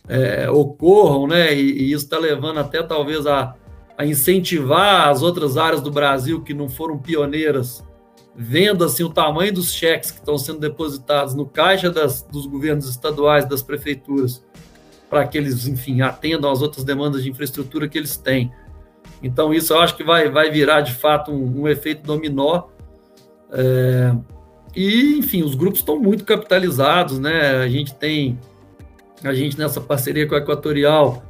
é, 0.08 0.50
ocorram, 0.50 1.28
né? 1.28 1.54
E, 1.54 1.60
e 1.60 1.92
isso 1.92 2.04
está 2.04 2.18
levando 2.18 2.58
até 2.58 2.82
talvez 2.82 3.26
a, 3.26 3.54
a, 4.00 4.06
incentivar 4.06 5.08
as 5.08 5.22
outras 5.22 5.56
áreas 5.56 5.80
do 5.80 5.90
Brasil 5.90 6.42
que 6.42 6.54
não 6.54 6.68
foram 6.68 6.98
pioneiras, 6.98 7.84
vendo 8.34 8.84
assim 8.84 9.04
o 9.04 9.10
tamanho 9.10 9.52
dos 9.52 9.72
cheques 9.72 10.10
que 10.10 10.18
estão 10.18 10.38
sendo 10.38 10.60
depositados 10.60 11.34
no 11.34 11.46
caixa 11.46 11.90
das, 11.90 12.22
dos 12.22 12.46
governos 12.46 12.88
estaduais, 12.88 13.44
das 13.44 13.62
prefeituras, 13.62 14.44
para 15.08 15.26
que 15.26 15.36
eles, 15.36 15.66
enfim, 15.66 16.00
atendam 16.00 16.50
às 16.50 16.62
outras 16.62 16.84
demandas 16.84 17.22
de 17.22 17.30
infraestrutura 17.30 17.88
que 17.88 17.98
eles 17.98 18.16
têm. 18.16 18.52
Então 19.22 19.52
isso 19.52 19.72
eu 19.72 19.80
acho 19.80 19.96
que 19.96 20.04
vai, 20.04 20.30
vai 20.30 20.50
virar 20.50 20.80
de 20.80 20.94
fato 20.94 21.30
um, 21.30 21.62
um 21.62 21.68
efeito 21.68 22.02
dominó. 22.02 22.64
É, 23.52 24.14
e, 24.74 25.18
enfim, 25.18 25.42
os 25.42 25.54
grupos 25.54 25.80
estão 25.80 25.98
muito 25.98 26.24
capitalizados, 26.24 27.18
né? 27.18 27.56
A 27.56 27.68
gente 27.68 27.94
tem 27.94 28.38
a 29.22 29.34
gente, 29.34 29.58
nessa 29.58 29.80
parceria 29.80 30.26
com 30.26 30.34
a 30.34 30.38
Equatorial, 30.38 31.22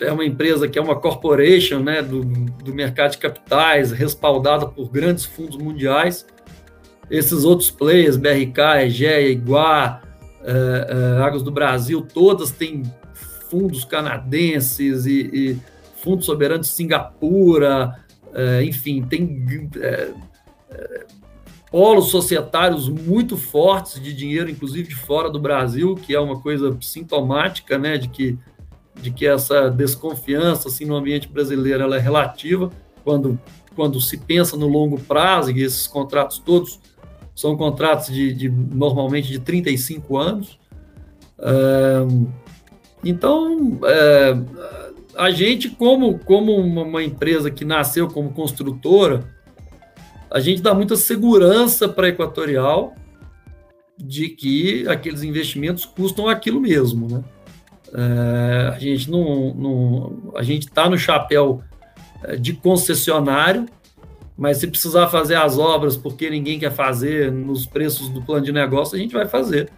é 0.00 0.12
uma 0.12 0.24
empresa 0.24 0.68
que 0.68 0.78
é 0.78 0.82
uma 0.82 0.96
corporation 0.96 1.80
né, 1.80 2.02
do, 2.02 2.24
do 2.24 2.74
mercado 2.74 3.12
de 3.12 3.18
capitais, 3.18 3.92
respaldada 3.92 4.66
por 4.66 4.90
grandes 4.90 5.24
fundos 5.24 5.56
mundiais. 5.56 6.26
Esses 7.10 7.44
outros 7.44 7.70
players, 7.70 8.16
BRK, 8.16 8.84
EGEA, 8.84 9.30
Iguá, 9.30 10.00
é, 10.42 11.18
é, 11.18 11.22
Águas 11.22 11.42
do 11.42 11.50
Brasil, 11.50 12.02
todas 12.02 12.50
têm 12.50 12.82
fundos 13.50 13.84
canadenses 13.84 15.04
e, 15.06 15.30
e 15.32 15.58
fundos 16.02 16.24
soberanos 16.24 16.68
de 16.68 16.74
Singapura, 16.74 17.96
é, 18.34 18.64
enfim, 18.64 19.02
tem 19.02 19.44
é, 19.76 20.10
polos 21.70 22.10
societários 22.10 22.88
muito 22.88 23.36
fortes 23.36 24.00
de 24.00 24.12
dinheiro, 24.12 24.50
inclusive 24.50 24.88
de 24.88 24.94
fora 24.94 25.30
do 25.30 25.40
Brasil, 25.40 25.94
que 25.94 26.14
é 26.14 26.20
uma 26.20 26.40
coisa 26.40 26.76
sintomática, 26.80 27.78
né, 27.78 27.96
de 27.96 28.08
que 28.08 28.38
de 28.94 29.10
que 29.10 29.26
essa 29.26 29.70
desconfiança 29.70 30.68
assim, 30.68 30.84
no 30.84 30.96
ambiente 30.96 31.28
brasileiro 31.28 31.82
ela 31.82 31.96
é 31.96 32.00
relativa, 32.00 32.70
quando, 33.04 33.38
quando 33.74 34.00
se 34.00 34.18
pensa 34.18 34.56
no 34.56 34.68
longo 34.68 34.98
prazo, 35.00 35.50
e 35.50 35.62
esses 35.62 35.86
contratos 35.86 36.38
todos 36.38 36.78
são 37.34 37.56
contratos 37.56 38.06
de, 38.08 38.32
de 38.32 38.48
normalmente 38.48 39.28
de 39.28 39.38
35 39.38 40.16
anos. 40.16 40.58
então, 43.02 43.80
é, 43.84 44.36
a 45.16 45.30
gente, 45.30 45.70
como, 45.70 46.18
como 46.18 46.54
uma 46.54 47.02
empresa 47.02 47.50
que 47.50 47.64
nasceu 47.64 48.08
como 48.08 48.32
construtora, 48.32 49.24
a 50.30 50.40
gente 50.40 50.62
dá 50.62 50.74
muita 50.74 50.96
segurança 50.96 51.88
para 51.88 52.06
a 52.06 52.10
Equatorial 52.10 52.94
de 53.98 54.30
que 54.30 54.88
aqueles 54.88 55.22
investimentos 55.22 55.84
custam 55.84 56.26
aquilo 56.28 56.60
mesmo, 56.60 57.06
né? 57.06 57.22
É, 57.94 58.72
a 58.74 58.78
gente 58.78 59.10
não, 59.10 59.54
não 59.54 60.32
a 60.34 60.42
gente 60.42 60.62
está 60.62 60.88
no 60.88 60.96
chapéu 60.96 61.62
é, 62.24 62.36
de 62.36 62.54
concessionário, 62.54 63.66
mas 64.36 64.56
se 64.58 64.66
precisar 64.66 65.08
fazer 65.08 65.34
as 65.34 65.58
obras 65.58 65.96
porque 65.96 66.30
ninguém 66.30 66.58
quer 66.58 66.72
fazer 66.72 67.30
nos 67.30 67.66
preços 67.66 68.08
do 68.08 68.22
plano 68.22 68.44
de 68.44 68.52
negócio, 68.52 68.96
a 68.96 68.98
gente 68.98 69.12
vai 69.12 69.26
fazer. 69.26 69.70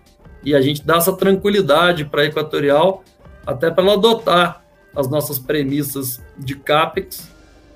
E 0.45 0.55
a 0.55 0.61
gente 0.61 0.85
dá 0.85 0.97
essa 0.97 1.13
tranquilidade 1.13 2.05
para 2.05 2.23
a 2.23 2.25
Equatorial, 2.27 3.03
até 3.47 3.71
para 3.71 3.83
ela 3.83 3.95
adotar 3.95 4.63
as 4.95 5.09
nossas 5.09 5.39
premissas 5.39 6.23
de 6.39 6.55
CAPEX 6.55 7.31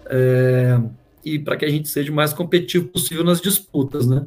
é, 0.06 0.78
e 1.24 1.38
para 1.38 1.56
que 1.56 1.64
a 1.64 1.68
gente 1.68 1.88
seja 1.88 2.12
o 2.12 2.14
mais 2.14 2.32
competitivo 2.32 2.86
possível 2.88 3.24
nas 3.24 3.40
disputas, 3.40 4.06
né? 4.06 4.26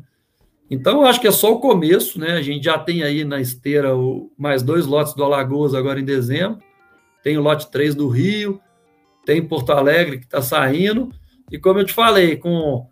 Então, 0.72 1.02
eu 1.02 1.06
acho 1.06 1.20
que 1.20 1.28
é 1.28 1.32
só 1.32 1.52
o 1.52 1.60
começo, 1.60 2.18
né? 2.18 2.32
A 2.32 2.42
gente 2.42 2.64
já 2.64 2.80
tem 2.80 3.04
aí 3.04 3.26
na 3.26 3.42
esteira 3.42 3.94
o, 3.94 4.32
mais 4.38 4.64
dois 4.64 4.86
lotes 4.86 5.14
do 5.14 5.22
Alagoas 5.22 5.74
agora 5.74 6.00
em 6.00 6.06
dezembro, 6.06 6.60
tem 7.22 7.38
o 7.38 7.42
lote 7.42 7.70
3 7.70 7.94
do 7.94 8.08
Rio, 8.08 8.62
tem 9.26 9.46
Porto 9.46 9.72
Alegre 9.72 10.20
que 10.20 10.24
está 10.24 10.42
saindo, 10.42 11.12
e 11.52 11.60
como 11.60 11.80
eu 11.80 11.86
te 11.86 11.92
falei, 11.92 12.38
com 12.38 12.88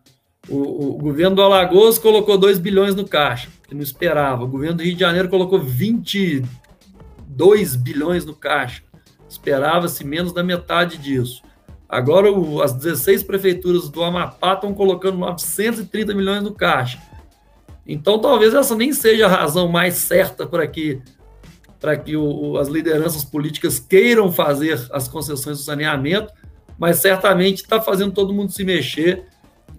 o, 0.50 0.96
o, 0.96 0.98
governo 0.98 1.38
do 1.38 1.42
Alagoas 1.42 1.98
colocou 1.98 2.38
2 2.38 2.60
bilhões 2.60 2.96
no 2.96 3.08
caixa, 3.08 3.48
que 3.66 3.74
não 3.74 3.82
esperava. 3.82 4.44
O 4.44 4.48
governo 4.48 4.76
do 4.76 4.84
Rio 4.84 4.94
de 4.94 5.00
Janeiro 5.00 5.30
colocou 5.30 5.60
22 5.60 7.78
bilhões 7.78 8.26
no 8.26 8.36
caixa. 8.36 8.84
Esperava-se 9.30 10.04
menos 10.04 10.34
da 10.34 10.44
metade 10.44 10.98
disso. 10.98 11.42
Agora, 11.88 12.30
o, 12.30 12.62
as 12.62 12.74
16 12.74 13.24
prefeituras 13.24 13.88
do 13.88 14.04
Amapá 14.04 14.54
estão 14.54 14.74
colocando 14.74 15.18
930 15.18 16.14
milhões 16.14 16.44
no 16.44 16.54
caixa. 16.54 17.00
Então, 17.92 18.20
talvez 18.20 18.54
essa 18.54 18.76
nem 18.76 18.94
seja 18.94 19.26
a 19.26 19.30
razão 19.30 19.68
mais 19.68 19.96
certa 19.96 20.46
para 20.46 20.68
que, 20.68 21.02
para 21.80 21.98
que 21.98 22.16
o, 22.16 22.56
as 22.58 22.68
lideranças 22.68 23.26
políticas 23.26 23.80
queiram 23.80 24.32
fazer 24.32 24.80
as 24.92 25.08
concessões 25.08 25.58
do 25.58 25.64
saneamento, 25.64 26.32
mas 26.78 26.98
certamente 26.98 27.64
está 27.64 27.82
fazendo 27.82 28.12
todo 28.12 28.32
mundo 28.32 28.52
se 28.52 28.64
mexer 28.64 29.26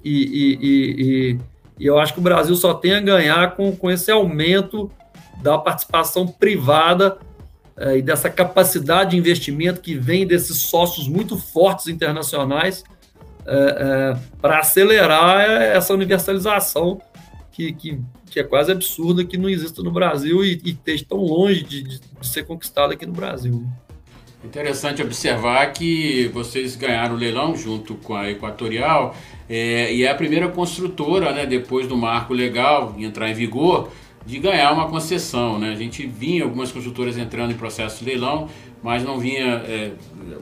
e, 0.04 0.24
e, 0.24 0.58
e, 0.60 1.38
e, 1.78 1.86
eu 1.86 2.00
acho 2.00 2.12
que 2.12 2.18
o 2.18 2.22
Brasil 2.22 2.56
só 2.56 2.74
tem 2.74 2.94
a 2.94 3.00
ganhar 3.00 3.54
com, 3.54 3.76
com 3.76 3.88
esse 3.88 4.10
aumento 4.10 4.90
da 5.40 5.56
participação 5.56 6.26
privada 6.26 7.16
é, 7.76 7.98
e 7.98 8.02
dessa 8.02 8.28
capacidade 8.28 9.10
de 9.12 9.18
investimento 9.18 9.80
que 9.80 9.94
vem 9.94 10.26
desses 10.26 10.62
sócios 10.62 11.06
muito 11.06 11.38
fortes 11.38 11.86
internacionais 11.86 12.82
é, 13.46 13.54
é, 13.54 14.16
para 14.42 14.58
acelerar 14.58 15.48
essa 15.48 15.94
universalização 15.94 17.00
que, 17.60 17.72
que, 17.72 18.00
que, 18.30 18.40
é 18.40 18.42
quase 18.42 18.72
absurda 18.72 19.24
que 19.24 19.36
não 19.36 19.48
exista 19.48 19.82
no 19.82 19.90
Brasil 19.90 20.42
e, 20.42 20.60
e 20.64 20.70
esteja 20.70 21.04
tão 21.06 21.18
longe 21.18 21.62
de, 21.62 21.82
de, 21.82 22.00
ser 22.22 22.44
conquistada 22.44 22.94
aqui 22.94 23.04
no 23.04 23.12
Brasil. 23.12 23.66
Interessante 24.42 25.02
observar 25.02 25.70
que 25.74 26.30
vocês 26.32 26.74
ganharam 26.74 27.14
o 27.14 27.18
leilão 27.18 27.54
junto 27.54 27.94
com 27.96 28.14
a 28.14 28.30
Equatorial 28.30 29.14
é, 29.48 29.92
e 29.92 30.04
é 30.04 30.10
a 30.10 30.14
primeira 30.14 30.48
construtora, 30.48 31.32
né, 31.32 31.44
depois 31.44 31.86
do 31.86 31.96
marco 31.96 32.32
legal 32.32 32.94
entrar 32.98 33.28
em 33.28 33.34
vigor, 33.34 33.90
de 34.24 34.38
ganhar 34.38 34.72
uma 34.72 34.88
concessão. 34.88 35.58
Né? 35.58 35.70
A 35.70 35.76
gente 35.76 36.06
vinha 36.06 36.44
algumas 36.44 36.72
construtoras 36.72 37.18
entrando 37.18 37.52
em 37.52 37.56
processo 37.56 38.02
de 38.02 38.10
leilão, 38.10 38.48
mas 38.82 39.04
não 39.04 39.18
vinha 39.18 39.62
é, 39.66 39.90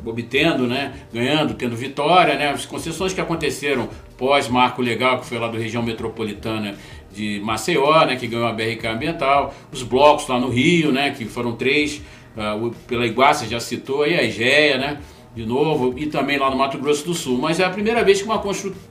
obtendo, 0.05 0.69
né, 0.69 0.93
ganhando, 1.12 1.55
tendo 1.55 1.75
vitória. 1.75 2.37
Né? 2.37 2.51
As 2.51 2.64
concessões 2.64 3.12
que 3.12 3.21
aconteceram 3.21 3.88
pós-marco 4.16 4.81
legal, 4.83 5.21
que 5.21 5.27
foi 5.27 5.38
lá 5.38 5.49
do 5.49 5.59
região 5.59 5.83
metropolitana 5.83 6.77
de 7.12 7.40
Maceió, 7.40 8.05
né, 8.05 8.16
que 8.16 8.27
ganhou 8.27 8.47
a 8.47 8.53
BRK 8.53 8.87
ambiental, 8.87 9.55
os 9.73 9.83
blocos 9.83 10.29
lá 10.29 10.38
no 10.38 10.49
Rio, 10.49 10.92
né, 10.92 11.11
que 11.11 11.25
foram 11.25 11.53
três, 11.53 12.03
uh, 12.37 12.71
pela 12.87 13.07
Iguaça 13.07 13.47
já 13.47 13.61
citou, 13.61 14.03
aí 14.03 14.14
a 14.14 14.23
IGEA, 14.23 14.79
né, 14.79 14.99
de 15.35 15.47
novo, 15.47 15.94
e 15.97 16.07
também 16.07 16.38
lá 16.38 16.51
no 16.51 16.57
Mato 16.57 16.79
Grosso 16.79 17.05
do 17.05 17.14
Sul. 17.14 17.38
Mas 17.38 17.61
é 17.61 17.64
a 17.64 17.71
primeira 17.71 18.03
vez 18.03 18.21
que 18.21 18.25
uma 18.25 18.42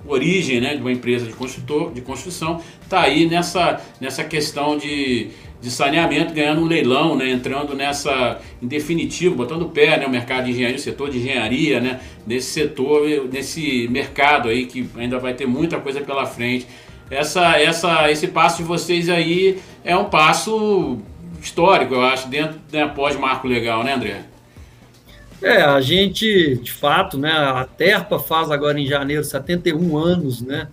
origem 0.05 0.61
né, 0.61 0.75
de 0.75 0.81
uma 0.81 0.91
empresa 0.91 1.25
de, 1.25 1.33
construtor, 1.33 1.91
de 1.91 1.99
construção 2.01 2.61
está 2.81 3.01
aí 3.01 3.25
nessa, 3.25 3.81
nessa 3.99 4.23
questão 4.23 4.77
de, 4.77 5.27
de 5.59 5.69
saneamento, 5.69 6.33
ganhando 6.33 6.61
um 6.61 6.65
leilão, 6.65 7.17
né, 7.17 7.29
entrando 7.29 7.75
nessa, 7.75 8.39
em 8.61 8.67
definitivo, 8.67 9.35
botando 9.35 9.63
o 9.63 9.69
pé, 9.69 9.97
né, 9.97 10.05
o 10.05 10.09
mercado 10.09 10.45
de 10.45 10.51
engenharia, 10.51 10.77
o 10.77 10.79
setor 10.79 11.09
de 11.09 11.17
engenharia, 11.17 11.81
né, 11.81 11.99
nesse 12.25 12.51
setor, 12.51 13.27
nesse 13.29 13.87
mercado 13.89 14.47
aí 14.47 14.65
que 14.67 14.87
ainda 14.95 15.19
vai 15.19 15.33
ter 15.33 15.45
muita 15.45 15.79
coisa 15.79 15.99
pela 15.99 16.25
frente 16.25 16.65
essa, 17.09 17.59
essa, 17.59 18.11
esse 18.11 18.27
passo 18.27 18.57
de 18.57 18.63
vocês 18.63 19.09
aí 19.09 19.59
é 19.83 19.95
um 19.95 20.05
passo 20.05 20.97
histórico, 21.41 21.93
eu 21.93 22.01
acho, 22.01 22.27
dentro 22.27 22.59
né, 22.71 22.83
após 22.83 23.15
marco 23.15 23.47
legal, 23.47 23.83
né, 23.83 23.93
André? 23.93 24.25
É, 25.41 25.61
a 25.61 25.79
gente, 25.79 26.57
de 26.57 26.71
fato, 26.71 27.17
né, 27.17 27.31
a 27.31 27.63
Terpa 27.65 28.17
faz 28.17 28.49
agora 28.49 28.79
em 28.79 28.85
janeiro 28.87 29.23
71 29.23 29.97
anos, 29.97 30.41
né, 30.41 30.67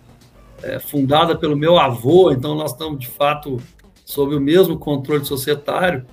é, 0.63 0.79
fundada 0.79 1.37
pelo 1.37 1.57
meu 1.57 1.79
avô, 1.79 2.33
então 2.33 2.55
nós 2.55 2.73
estamos, 2.73 2.99
de 2.99 3.09
fato, 3.09 3.61
sob 4.05 4.35
o 4.35 4.41
mesmo 4.41 4.79
controle 4.79 5.25
societário, 5.25 6.05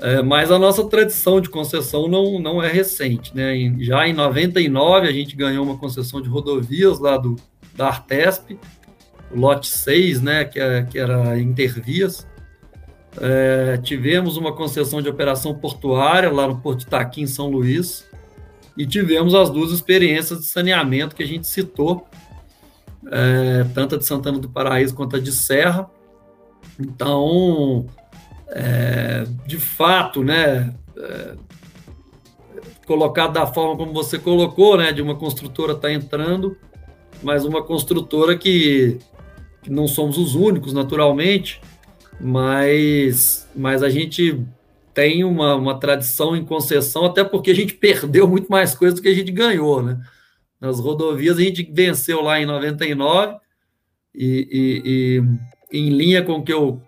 é, 0.00 0.22
mas 0.22 0.50
a 0.50 0.58
nossa 0.58 0.84
tradição 0.84 1.40
de 1.40 1.50
concessão 1.50 2.08
não, 2.08 2.38
não 2.38 2.62
é 2.62 2.72
recente, 2.72 3.36
né, 3.36 3.54
já 3.80 4.08
em 4.08 4.14
99 4.14 5.06
a 5.06 5.12
gente 5.12 5.36
ganhou 5.36 5.64
uma 5.64 5.76
concessão 5.76 6.22
de 6.22 6.28
rodovias 6.28 6.98
lá 6.98 7.18
do, 7.18 7.36
da 7.74 7.88
Artesp, 7.88 8.58
lote 9.34 9.68
6, 9.68 10.22
né, 10.22 10.44
que, 10.44 10.58
é, 10.58 10.82
que 10.82 10.98
era 10.98 11.38
Intervias. 11.38 12.26
É, 13.20 13.78
tivemos 13.78 14.36
uma 14.36 14.54
concessão 14.54 15.02
de 15.02 15.08
operação 15.08 15.54
portuária 15.54 16.30
lá 16.30 16.46
no 16.46 16.58
Porto 16.60 16.82
Itaqui, 16.82 17.20
em 17.20 17.26
São 17.26 17.48
Luís, 17.48 18.06
e 18.76 18.86
tivemos 18.86 19.34
as 19.34 19.50
duas 19.50 19.72
experiências 19.72 20.40
de 20.40 20.46
saneamento 20.46 21.16
que 21.16 21.22
a 21.22 21.26
gente 21.26 21.46
citou, 21.46 22.06
é, 23.10 23.64
tanto 23.74 23.96
a 23.96 23.98
de 23.98 24.04
Santana 24.04 24.38
do 24.38 24.48
Paraíso 24.48 24.94
quanto 24.94 25.16
a 25.16 25.20
de 25.20 25.32
Serra. 25.32 25.90
Então, 26.78 27.86
é, 28.48 29.26
de 29.46 29.58
fato, 29.58 30.22
né, 30.22 30.72
é, 30.96 31.34
colocado 32.86 33.32
da 33.32 33.46
forma 33.46 33.76
como 33.76 33.92
você 33.92 34.18
colocou, 34.18 34.78
né, 34.78 34.92
de 34.92 35.02
uma 35.02 35.14
construtora 35.16 35.72
estar 35.72 35.88
tá 35.88 35.92
entrando, 35.92 36.56
mas 37.22 37.44
uma 37.44 37.62
construtora 37.62 38.36
que 38.36 38.98
não 39.70 39.86
somos 39.86 40.18
os 40.18 40.34
únicos, 40.34 40.72
naturalmente, 40.72 41.60
mas, 42.20 43.48
mas 43.54 43.82
a 43.82 43.88
gente 43.88 44.44
tem 44.92 45.22
uma, 45.22 45.54
uma 45.54 45.78
tradição 45.78 46.36
em 46.36 46.44
concessão, 46.44 47.04
até 47.04 47.22
porque 47.22 47.50
a 47.50 47.54
gente 47.54 47.74
perdeu 47.74 48.26
muito 48.26 48.48
mais 48.48 48.74
coisas 48.74 48.98
do 48.98 49.02
que 49.02 49.08
a 49.08 49.14
gente 49.14 49.30
ganhou, 49.30 49.82
né? 49.82 50.00
Nas 50.60 50.80
rodovias 50.80 51.38
a 51.38 51.40
gente 51.40 51.62
venceu 51.72 52.20
lá 52.20 52.40
em 52.40 52.46
99 52.46 53.36
e, 54.14 54.48
e, 54.50 55.72
e 55.72 55.78
em 55.78 55.90
linha 55.90 56.22
com 56.22 56.32
o 56.32 56.42
que 56.42 56.52
eu 56.52 56.82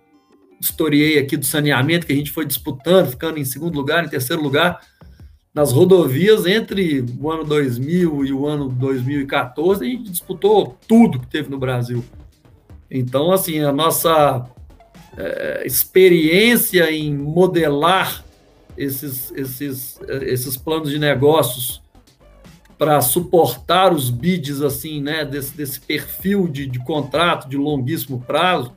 historiei 0.60 1.18
aqui 1.18 1.36
do 1.36 1.46
saneamento, 1.46 2.06
que 2.06 2.12
a 2.12 2.16
gente 2.16 2.32
foi 2.32 2.44
disputando, 2.44 3.10
ficando 3.10 3.38
em 3.38 3.44
segundo 3.44 3.76
lugar, 3.76 4.04
em 4.04 4.08
terceiro 4.08 4.42
lugar, 4.42 4.80
nas 5.54 5.72
rodovias 5.72 6.46
entre 6.46 7.04
o 7.18 7.30
ano 7.30 7.44
2000 7.44 8.24
e 8.24 8.32
o 8.32 8.46
ano 8.46 8.68
2014, 8.68 9.84
a 9.84 9.88
gente 9.88 10.10
disputou 10.10 10.76
tudo 10.86 11.20
que 11.20 11.26
teve 11.26 11.48
no 11.48 11.58
Brasil. 11.58 12.04
Então, 12.90 13.30
assim, 13.32 13.60
a 13.60 13.72
nossa 13.72 14.46
é, 15.16 15.62
experiência 15.64 16.90
em 16.90 17.14
modelar 17.14 18.24
esses, 18.76 19.30
esses, 19.32 20.00
esses 20.22 20.56
planos 20.56 20.90
de 20.90 20.98
negócios 20.98 21.82
para 22.78 23.00
suportar 23.02 23.92
os 23.92 24.08
bids 24.08 24.62
assim, 24.62 25.02
né, 25.02 25.22
desse, 25.22 25.54
desse 25.54 25.78
perfil 25.78 26.48
de, 26.48 26.66
de 26.66 26.78
contrato 26.82 27.46
de 27.46 27.56
longuíssimo 27.58 28.20
prazo, 28.26 28.72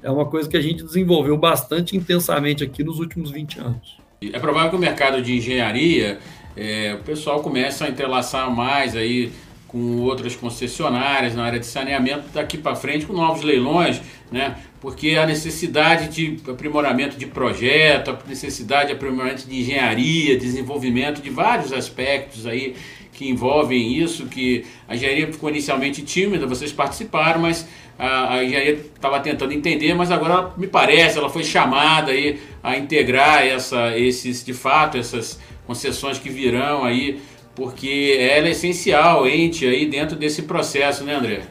é 0.00 0.10
uma 0.10 0.24
coisa 0.24 0.48
que 0.48 0.56
a 0.56 0.60
gente 0.60 0.84
desenvolveu 0.84 1.36
bastante 1.36 1.96
intensamente 1.96 2.62
aqui 2.62 2.84
nos 2.84 3.00
últimos 3.00 3.32
20 3.32 3.58
anos. 3.58 3.98
É 4.22 4.38
provável 4.38 4.70
que 4.70 4.76
o 4.76 4.78
mercado 4.78 5.20
de 5.20 5.36
engenharia, 5.36 6.18
é, 6.56 6.94
o 6.94 7.02
pessoal 7.02 7.40
comece 7.42 7.82
a 7.82 7.88
entrelaçar 7.88 8.48
mais 8.54 8.94
aí 8.94 9.32
com 9.74 10.02
outras 10.02 10.36
concessionárias 10.36 11.34
na 11.34 11.42
área 11.42 11.58
de 11.58 11.66
saneamento 11.66 12.28
daqui 12.32 12.56
para 12.56 12.76
frente, 12.76 13.06
com 13.06 13.12
novos 13.12 13.42
leilões. 13.42 14.00
né? 14.30 14.56
Porque 14.80 15.16
a 15.16 15.26
necessidade 15.26 16.08
de 16.08 16.48
aprimoramento 16.48 17.16
de 17.16 17.26
projeto, 17.26 18.12
a 18.12 18.18
necessidade 18.28 18.90
de 18.90 18.92
aprimoramento 18.92 19.48
de 19.48 19.60
engenharia, 19.60 20.38
desenvolvimento 20.38 21.20
de 21.20 21.28
vários 21.28 21.72
aspectos 21.72 22.46
aí 22.46 22.76
que 23.12 23.28
envolvem 23.28 23.98
isso, 23.98 24.26
que 24.26 24.64
a 24.86 24.94
engenharia 24.94 25.26
ficou 25.32 25.50
inicialmente 25.50 26.02
tímida, 26.02 26.46
vocês 26.46 26.72
participaram, 26.72 27.40
mas 27.40 27.66
a, 27.98 28.34
a 28.34 28.44
engenharia 28.44 28.74
estava 28.94 29.18
tentando 29.18 29.52
entender, 29.52 29.92
mas 29.94 30.12
agora 30.12 30.52
me 30.56 30.68
parece, 30.68 31.18
ela 31.18 31.30
foi 31.30 31.42
chamada 31.42 32.12
aí 32.12 32.38
a 32.62 32.76
integrar 32.76 33.44
essa, 33.44 33.98
esses, 33.98 34.44
de 34.44 34.52
fato, 34.52 34.98
essas 34.98 35.40
concessões 35.66 36.18
que 36.18 36.28
virão 36.28 36.84
aí, 36.84 37.20
porque 37.54 38.16
ela 38.18 38.48
é 38.48 38.50
essencial, 38.50 39.26
ente 39.28 39.64
aí 39.66 39.86
dentro 39.86 40.16
desse 40.16 40.42
processo, 40.42 41.04
né, 41.04 41.14
André? 41.14 41.42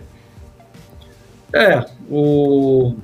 É, 1.54 1.86
o... 2.10 2.96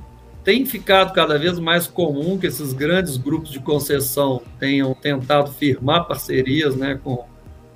tem 0.44 0.66
ficado 0.66 1.12
cada 1.12 1.38
vez 1.38 1.58
mais 1.58 1.86
comum 1.86 2.36
que 2.36 2.46
esses 2.46 2.72
grandes 2.72 3.16
grupos 3.16 3.50
de 3.50 3.60
concessão 3.60 4.42
tenham 4.58 4.92
tentado 4.92 5.52
firmar 5.52 6.06
parcerias 6.06 6.76
né, 6.76 6.98
com, 7.02 7.24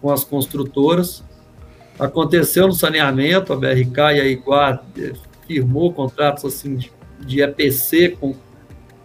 com 0.01 0.11
as 0.11 0.25
construtoras. 0.25 1.25
Aconteceu 1.99 2.67
no 2.67 2.73
saneamento, 2.73 3.53
a 3.53 3.57
BRK 3.57 3.99
e 3.99 4.21
a 4.21 4.27
Iguá 4.27 4.83
eh, 4.99 5.13
firmou 5.47 5.93
contratos 5.93 6.45
assim 6.45 6.75
de, 6.75 6.93
de 7.21 7.41
EPC 7.41 8.17
com, 8.21 8.35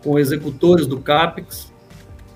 com 0.03 0.17
executores 0.17 0.87
do 0.87 0.99
CAPEX. 0.99 1.68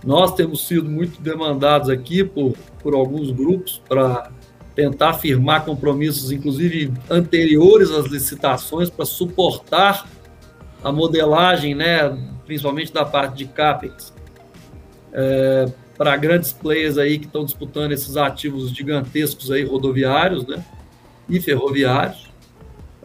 Nós 0.03 0.33
temos 0.35 0.67
sido 0.67 0.89
muito 0.89 1.21
demandados 1.21 1.89
aqui 1.89 2.23
por, 2.23 2.53
por 2.81 2.93
alguns 2.93 3.31
grupos 3.31 3.81
para 3.87 4.29
tentar 4.75 5.13
firmar 5.13 5.63
compromissos, 5.63 6.31
inclusive 6.31 6.91
anteriores 7.09 7.91
às 7.91 8.07
licitações, 8.07 8.89
para 8.89 9.05
suportar 9.05 10.07
a 10.83 10.91
modelagem, 10.91 11.73
né, 11.75 12.09
principalmente 12.45 12.91
da 12.91 13.05
parte 13.05 13.37
de 13.37 13.45
CAPEX, 13.45 14.13
é, 15.13 15.71
para 15.97 16.17
grandes 16.17 16.51
players 16.51 16.97
aí 16.97 17.19
que 17.19 17.25
estão 17.25 17.45
disputando 17.45 17.91
esses 17.91 18.17
ativos 18.17 18.71
gigantescos 18.71 19.51
aí 19.51 19.63
rodoviários, 19.63 20.45
né, 20.45 20.65
e 21.29 21.39
ferroviários. 21.39 22.29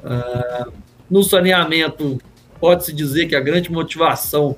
É, 0.03 0.67
no 1.09 1.23
saneamento, 1.23 2.19
pode-se 2.59 2.93
dizer 2.93 3.27
que 3.27 3.37
a 3.37 3.41
grande 3.41 3.71
motivação 3.71 4.57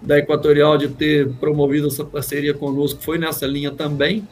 da 0.00 0.18
Equatorial 0.18 0.78
de 0.78 0.88
ter 0.88 1.28
promovido 1.34 1.88
essa 1.88 2.04
parceria 2.04 2.54
conosco 2.54 3.02
foi 3.02 3.18
nessa 3.18 3.46
linha 3.46 3.70
também. 3.70 4.26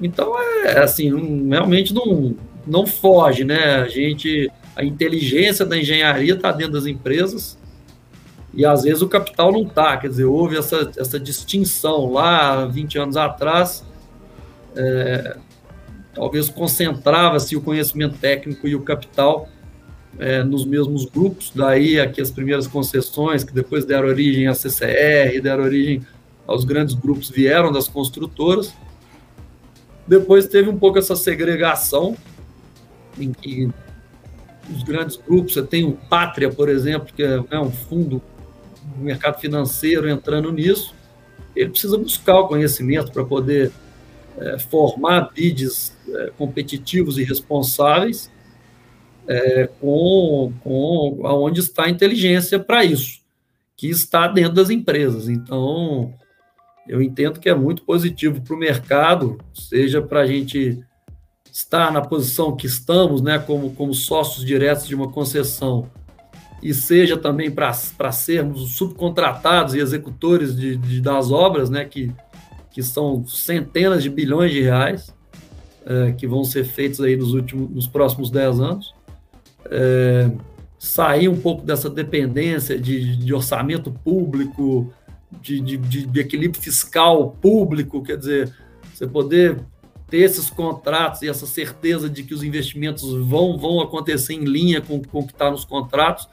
Então, 0.00 0.32
é 0.64 0.80
assim, 0.80 1.10
não, 1.10 1.48
realmente 1.48 1.94
não, 1.94 2.34
não 2.66 2.86
foge, 2.86 3.44
né? 3.44 3.76
A 3.76 3.88
gente, 3.88 4.50
a 4.74 4.84
inteligência 4.84 5.64
da 5.64 5.78
engenharia 5.78 6.34
está 6.34 6.50
dentro 6.50 6.72
das 6.72 6.86
empresas 6.86 7.58
e 8.54 8.66
às 8.66 8.82
vezes 8.82 9.02
o 9.02 9.08
capital 9.08 9.52
não 9.52 9.62
está. 9.62 9.96
Quer 9.96 10.08
dizer, 10.08 10.24
houve 10.24 10.56
essa, 10.56 10.90
essa 10.96 11.18
distinção 11.18 12.12
lá 12.12 12.66
20 12.66 12.98
anos 12.98 13.16
atrás. 13.16 13.84
É, 14.76 15.36
talvez 16.14 16.48
concentrava-se 16.48 17.56
o 17.56 17.60
conhecimento 17.60 18.18
técnico 18.18 18.68
e 18.68 18.74
o 18.74 18.82
capital 18.82 19.48
é, 20.18 20.42
nos 20.42 20.64
mesmos 20.64 21.04
grupos, 21.04 21.52
daí 21.54 21.98
aqui 21.98 22.20
as 22.20 22.30
primeiras 22.30 22.66
concessões, 22.66 23.44
que 23.44 23.52
depois 23.52 23.84
deram 23.84 24.08
origem 24.08 24.46
à 24.46 24.54
CCR, 24.54 25.40
deram 25.42 25.64
origem 25.64 26.02
aos 26.46 26.64
grandes 26.64 26.94
grupos, 26.94 27.30
vieram 27.30 27.72
das 27.72 27.88
construtoras. 27.88 28.74
Depois 30.06 30.46
teve 30.46 30.68
um 30.68 30.78
pouco 30.78 30.98
essa 30.98 31.16
segregação, 31.16 32.16
em 33.18 33.32
que 33.32 33.70
os 34.74 34.82
grandes 34.82 35.16
grupos, 35.16 35.54
você 35.54 35.62
tem 35.62 35.84
o 35.84 35.92
Pátria, 35.92 36.50
por 36.50 36.68
exemplo, 36.68 37.12
que 37.14 37.22
é 37.22 37.38
né, 37.38 37.58
um 37.58 37.70
fundo 37.70 38.22
do 38.96 39.04
mercado 39.04 39.40
financeiro 39.40 40.08
entrando 40.08 40.52
nisso, 40.52 40.94
ele 41.54 41.70
precisa 41.70 41.96
buscar 41.98 42.40
o 42.40 42.48
conhecimento 42.48 43.12
para 43.12 43.24
poder 43.24 43.70
é, 44.38 44.58
formar 44.58 45.30
bids 45.34 45.96
é, 46.08 46.30
competitivos 46.36 47.18
e 47.18 47.24
responsáveis 47.24 48.30
é, 49.26 49.68
com, 49.80 50.52
com 50.62 51.50
está 51.54 51.84
a 51.84 51.90
inteligência 51.90 52.58
para 52.58 52.84
isso, 52.84 53.20
que 53.76 53.88
está 53.88 54.26
dentro 54.26 54.54
das 54.54 54.70
empresas. 54.70 55.28
Então, 55.28 56.12
eu 56.88 57.00
entendo 57.00 57.40
que 57.40 57.48
é 57.48 57.54
muito 57.54 57.82
positivo 57.84 58.40
para 58.40 58.54
o 58.54 58.58
mercado, 58.58 59.38
seja 59.54 60.02
para 60.02 60.20
a 60.20 60.26
gente 60.26 60.80
estar 61.50 61.92
na 61.92 62.00
posição 62.00 62.56
que 62.56 62.66
estamos, 62.66 63.20
né, 63.20 63.38
como, 63.38 63.72
como 63.74 63.94
sócios 63.94 64.44
diretos 64.44 64.86
de 64.86 64.94
uma 64.94 65.10
concessão, 65.10 65.88
e 66.62 66.72
seja 66.72 67.16
também 67.16 67.50
para 67.50 67.72
sermos 68.12 68.76
subcontratados 68.76 69.74
e 69.74 69.80
executores 69.80 70.56
de, 70.56 70.76
de, 70.76 71.00
das 71.00 71.30
obras, 71.30 71.68
né, 71.68 71.84
que, 71.84 72.12
que 72.70 72.82
são 72.82 73.26
centenas 73.26 74.02
de 74.02 74.08
bilhões 74.08 74.52
de 74.52 74.62
reais 74.62 75.12
é, 75.84 76.12
que 76.12 76.26
vão 76.26 76.44
ser 76.44 76.64
feitos 76.64 77.00
aí 77.00 77.16
nos, 77.16 77.34
últimos, 77.34 77.68
nos 77.70 77.86
próximos 77.86 78.30
10 78.30 78.60
anos 78.60 78.94
é, 79.72 80.30
sair 80.78 81.28
um 81.28 81.40
pouco 81.40 81.64
dessa 81.64 81.88
dependência 81.88 82.78
de, 82.78 83.16
de 83.16 83.32
orçamento 83.32 83.90
público, 83.90 84.92
de, 85.40 85.60
de, 85.60 85.76
de, 85.78 86.20
equilíbrio 86.20 86.60
fiscal 86.60 87.30
público, 87.40 88.02
quer 88.02 88.18
dizer, 88.18 88.54
você 88.92 89.06
poder 89.06 89.58
ter 90.08 90.18
esses 90.18 90.50
contratos 90.50 91.22
e 91.22 91.28
essa 91.28 91.46
certeza 91.46 92.10
de 92.10 92.22
que 92.22 92.34
os 92.34 92.42
investimentos 92.42 93.10
vão, 93.26 93.56
vão 93.56 93.80
acontecer 93.80 94.34
em 94.34 94.44
linha 94.44 94.80
com, 94.80 95.00
o 95.12 95.26
que 95.26 95.32
está 95.32 95.50
nos 95.50 95.64
contratos 95.64 96.28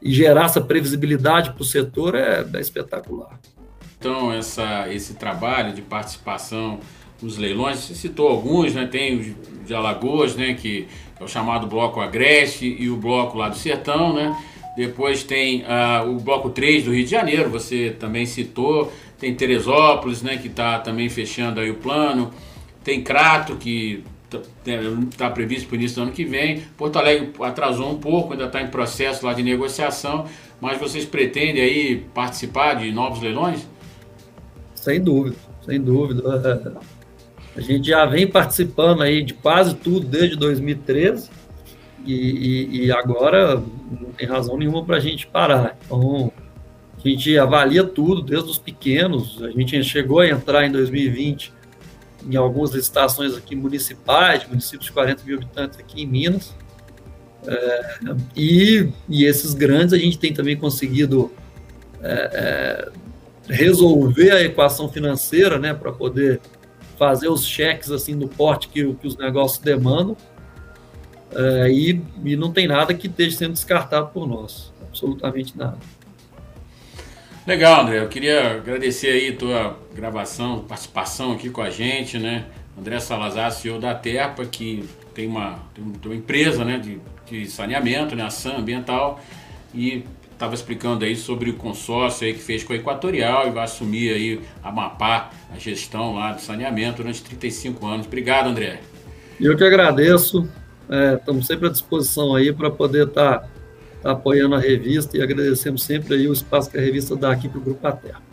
e 0.00 0.12
gerar 0.12 0.44
essa 0.44 0.60
previsibilidade 0.60 1.52
para 1.52 1.62
o 1.62 1.64
setor 1.64 2.14
é, 2.14 2.46
é 2.54 2.60
espetacular. 2.60 3.40
Então, 3.98 4.32
essa, 4.32 4.88
esse 4.92 5.14
trabalho 5.14 5.74
de 5.74 5.82
participação 5.82 6.80
nos 7.20 7.36
leilões, 7.36 7.80
você 7.80 7.94
citou 7.94 8.28
alguns, 8.28 8.74
né? 8.74 8.86
tem 8.86 9.18
o 9.18 9.50
de 9.66 9.74
Alagoas, 9.74 10.36
né? 10.36 10.54
que 10.54 10.88
é 11.20 11.24
o 11.24 11.28
chamado 11.28 11.66
Bloco 11.66 12.00
Agreste 12.00 12.76
e 12.78 12.88
o 12.88 12.96
Bloco 12.96 13.36
lá 13.36 13.48
do 13.50 13.56
Sertão, 13.56 14.14
né? 14.14 14.34
Depois 14.76 15.22
tem 15.22 15.62
uh, 15.62 16.08
o 16.08 16.18
Bloco 16.18 16.48
3 16.48 16.84
do 16.84 16.94
Rio 16.94 17.04
de 17.04 17.10
Janeiro, 17.10 17.50
você 17.50 17.94
também 17.98 18.24
citou. 18.24 18.90
Tem 19.18 19.34
Teresópolis, 19.34 20.22
né, 20.22 20.38
que 20.38 20.48
está 20.48 20.78
também 20.78 21.10
fechando 21.10 21.60
aí 21.60 21.70
o 21.70 21.74
plano. 21.74 22.30
Tem 22.82 23.02
Crato, 23.02 23.56
que 23.56 24.02
está 24.24 24.40
tá 25.18 25.30
previsto 25.30 25.68
para 25.68 25.74
o 25.74 25.78
início 25.78 25.96
do 25.96 26.02
ano 26.04 26.12
que 26.12 26.24
vem. 26.24 26.62
Porto 26.78 26.96
Alegre 26.96 27.30
atrasou 27.40 27.90
um 27.90 27.98
pouco, 27.98 28.32
ainda 28.32 28.46
está 28.46 28.62
em 28.62 28.68
processo 28.68 29.26
lá 29.26 29.34
de 29.34 29.42
negociação, 29.42 30.24
mas 30.58 30.78
vocês 30.78 31.04
pretendem 31.04 31.62
aí 31.62 31.96
participar 32.14 32.74
de 32.74 32.90
novos 32.92 33.20
leilões? 33.20 33.68
Sem 34.74 35.02
dúvida, 35.02 35.36
sem 35.66 35.78
dúvida. 35.78 36.80
A 37.56 37.60
gente 37.60 37.88
já 37.88 38.06
vem 38.06 38.26
participando 38.26 39.02
aí 39.02 39.22
de 39.22 39.34
quase 39.34 39.74
tudo 39.74 40.06
desde 40.06 40.36
2013 40.36 41.30
e, 42.04 42.14
e, 42.14 42.84
e 42.86 42.92
agora 42.92 43.56
não 43.56 44.12
tem 44.16 44.26
razão 44.26 44.56
nenhuma 44.56 44.84
para 44.84 44.96
a 44.96 45.00
gente 45.00 45.26
parar. 45.26 45.76
Então, 45.84 46.32
a 47.02 47.08
gente 47.08 47.36
avalia 47.38 47.84
tudo, 47.84 48.22
desde 48.22 48.50
os 48.50 48.58
pequenos. 48.58 49.42
A 49.42 49.50
gente 49.50 49.82
chegou 49.82 50.20
a 50.20 50.28
entrar 50.28 50.66
em 50.66 50.70
2020 50.70 51.52
em 52.28 52.36
algumas 52.36 52.72
licitações 52.72 53.34
aqui 53.34 53.56
municipais, 53.56 54.46
municípios 54.46 54.86
de 54.86 54.92
40 54.92 55.24
mil 55.24 55.36
habitantes 55.36 55.78
aqui 55.78 56.02
em 56.02 56.06
Minas. 56.06 56.54
É, 57.46 57.98
e, 58.36 58.88
e 59.08 59.24
esses 59.24 59.54
grandes 59.54 59.94
a 59.94 59.98
gente 59.98 60.18
tem 60.18 60.32
também 60.32 60.56
conseguido 60.56 61.32
é, 62.02 62.12
é, 62.12 62.88
resolver 63.48 64.30
a 64.32 64.42
equação 64.42 64.88
financeira 64.90 65.58
né, 65.58 65.72
para 65.72 65.90
poder 65.90 66.40
fazer 67.00 67.30
os 67.30 67.46
cheques 67.46 67.90
assim 67.90 68.14
no 68.14 68.28
porte 68.28 68.68
que, 68.68 68.92
que 68.92 69.06
os 69.06 69.16
negócios 69.16 69.58
demandam 69.58 70.14
é, 71.34 71.70
e, 71.70 71.98
e 72.22 72.36
não 72.36 72.52
tem 72.52 72.68
nada 72.68 72.92
que 72.92 73.06
esteja 73.06 73.38
sendo 73.38 73.54
descartado 73.54 74.08
por 74.08 74.28
nós, 74.28 74.70
absolutamente 74.86 75.56
nada. 75.56 75.78
Legal, 77.46 77.80
André. 77.80 78.00
Eu 78.00 78.08
queria 78.08 78.56
agradecer 78.56 79.08
aí 79.08 79.32
tua 79.32 79.78
gravação, 79.94 80.60
participação 80.60 81.32
aqui 81.32 81.48
com 81.48 81.62
a 81.62 81.70
gente, 81.70 82.18
né? 82.18 82.44
André 82.78 83.00
Salazar, 83.00 83.50
CEO 83.50 83.80
da 83.80 83.94
Terpa, 83.94 84.44
que 84.44 84.84
tem 85.14 85.26
uma, 85.26 85.58
tem 85.74 85.82
uma 86.04 86.14
empresa 86.14 86.66
né, 86.66 86.78
de, 86.78 87.00
de 87.30 87.50
saneamento, 87.50 88.14
né, 88.14 88.24
ação 88.24 88.58
ambiental, 88.58 89.20
e 89.74 90.04
estava 90.40 90.54
explicando 90.54 91.04
aí 91.04 91.14
sobre 91.14 91.50
o 91.50 91.54
consórcio 91.54 92.26
aí 92.26 92.32
que 92.32 92.40
fez 92.40 92.64
com 92.64 92.72
a 92.72 92.76
Equatorial 92.76 93.46
e 93.46 93.50
vai 93.50 93.64
assumir 93.64 94.10
aí 94.10 94.40
a 94.62 94.72
Mapá, 94.72 95.30
a 95.54 95.58
gestão 95.58 96.14
lá 96.14 96.32
do 96.32 96.40
saneamento 96.40 97.02
durante 97.02 97.22
35 97.22 97.86
anos. 97.86 98.06
Obrigado, 98.06 98.48
André. 98.48 98.80
Eu 99.38 99.54
que 99.54 99.62
agradeço. 99.62 100.48
É, 100.88 101.16
estamos 101.16 101.46
sempre 101.46 101.68
à 101.68 101.70
disposição 101.70 102.34
aí 102.34 102.54
para 102.54 102.70
poder 102.70 103.08
estar 103.08 103.40
tá, 103.40 103.48
tá 104.02 104.10
apoiando 104.12 104.54
a 104.54 104.58
revista 104.58 105.14
e 105.18 105.22
agradecemos 105.22 105.82
sempre 105.82 106.14
aí 106.14 106.26
o 106.26 106.32
espaço 106.32 106.70
que 106.70 106.78
a 106.78 106.80
revista 106.80 107.14
dá 107.14 107.30
aqui 107.30 107.46
para 107.46 107.58
o 107.58 107.62
Grupo 107.62 107.86
Aterra. 107.86 108.29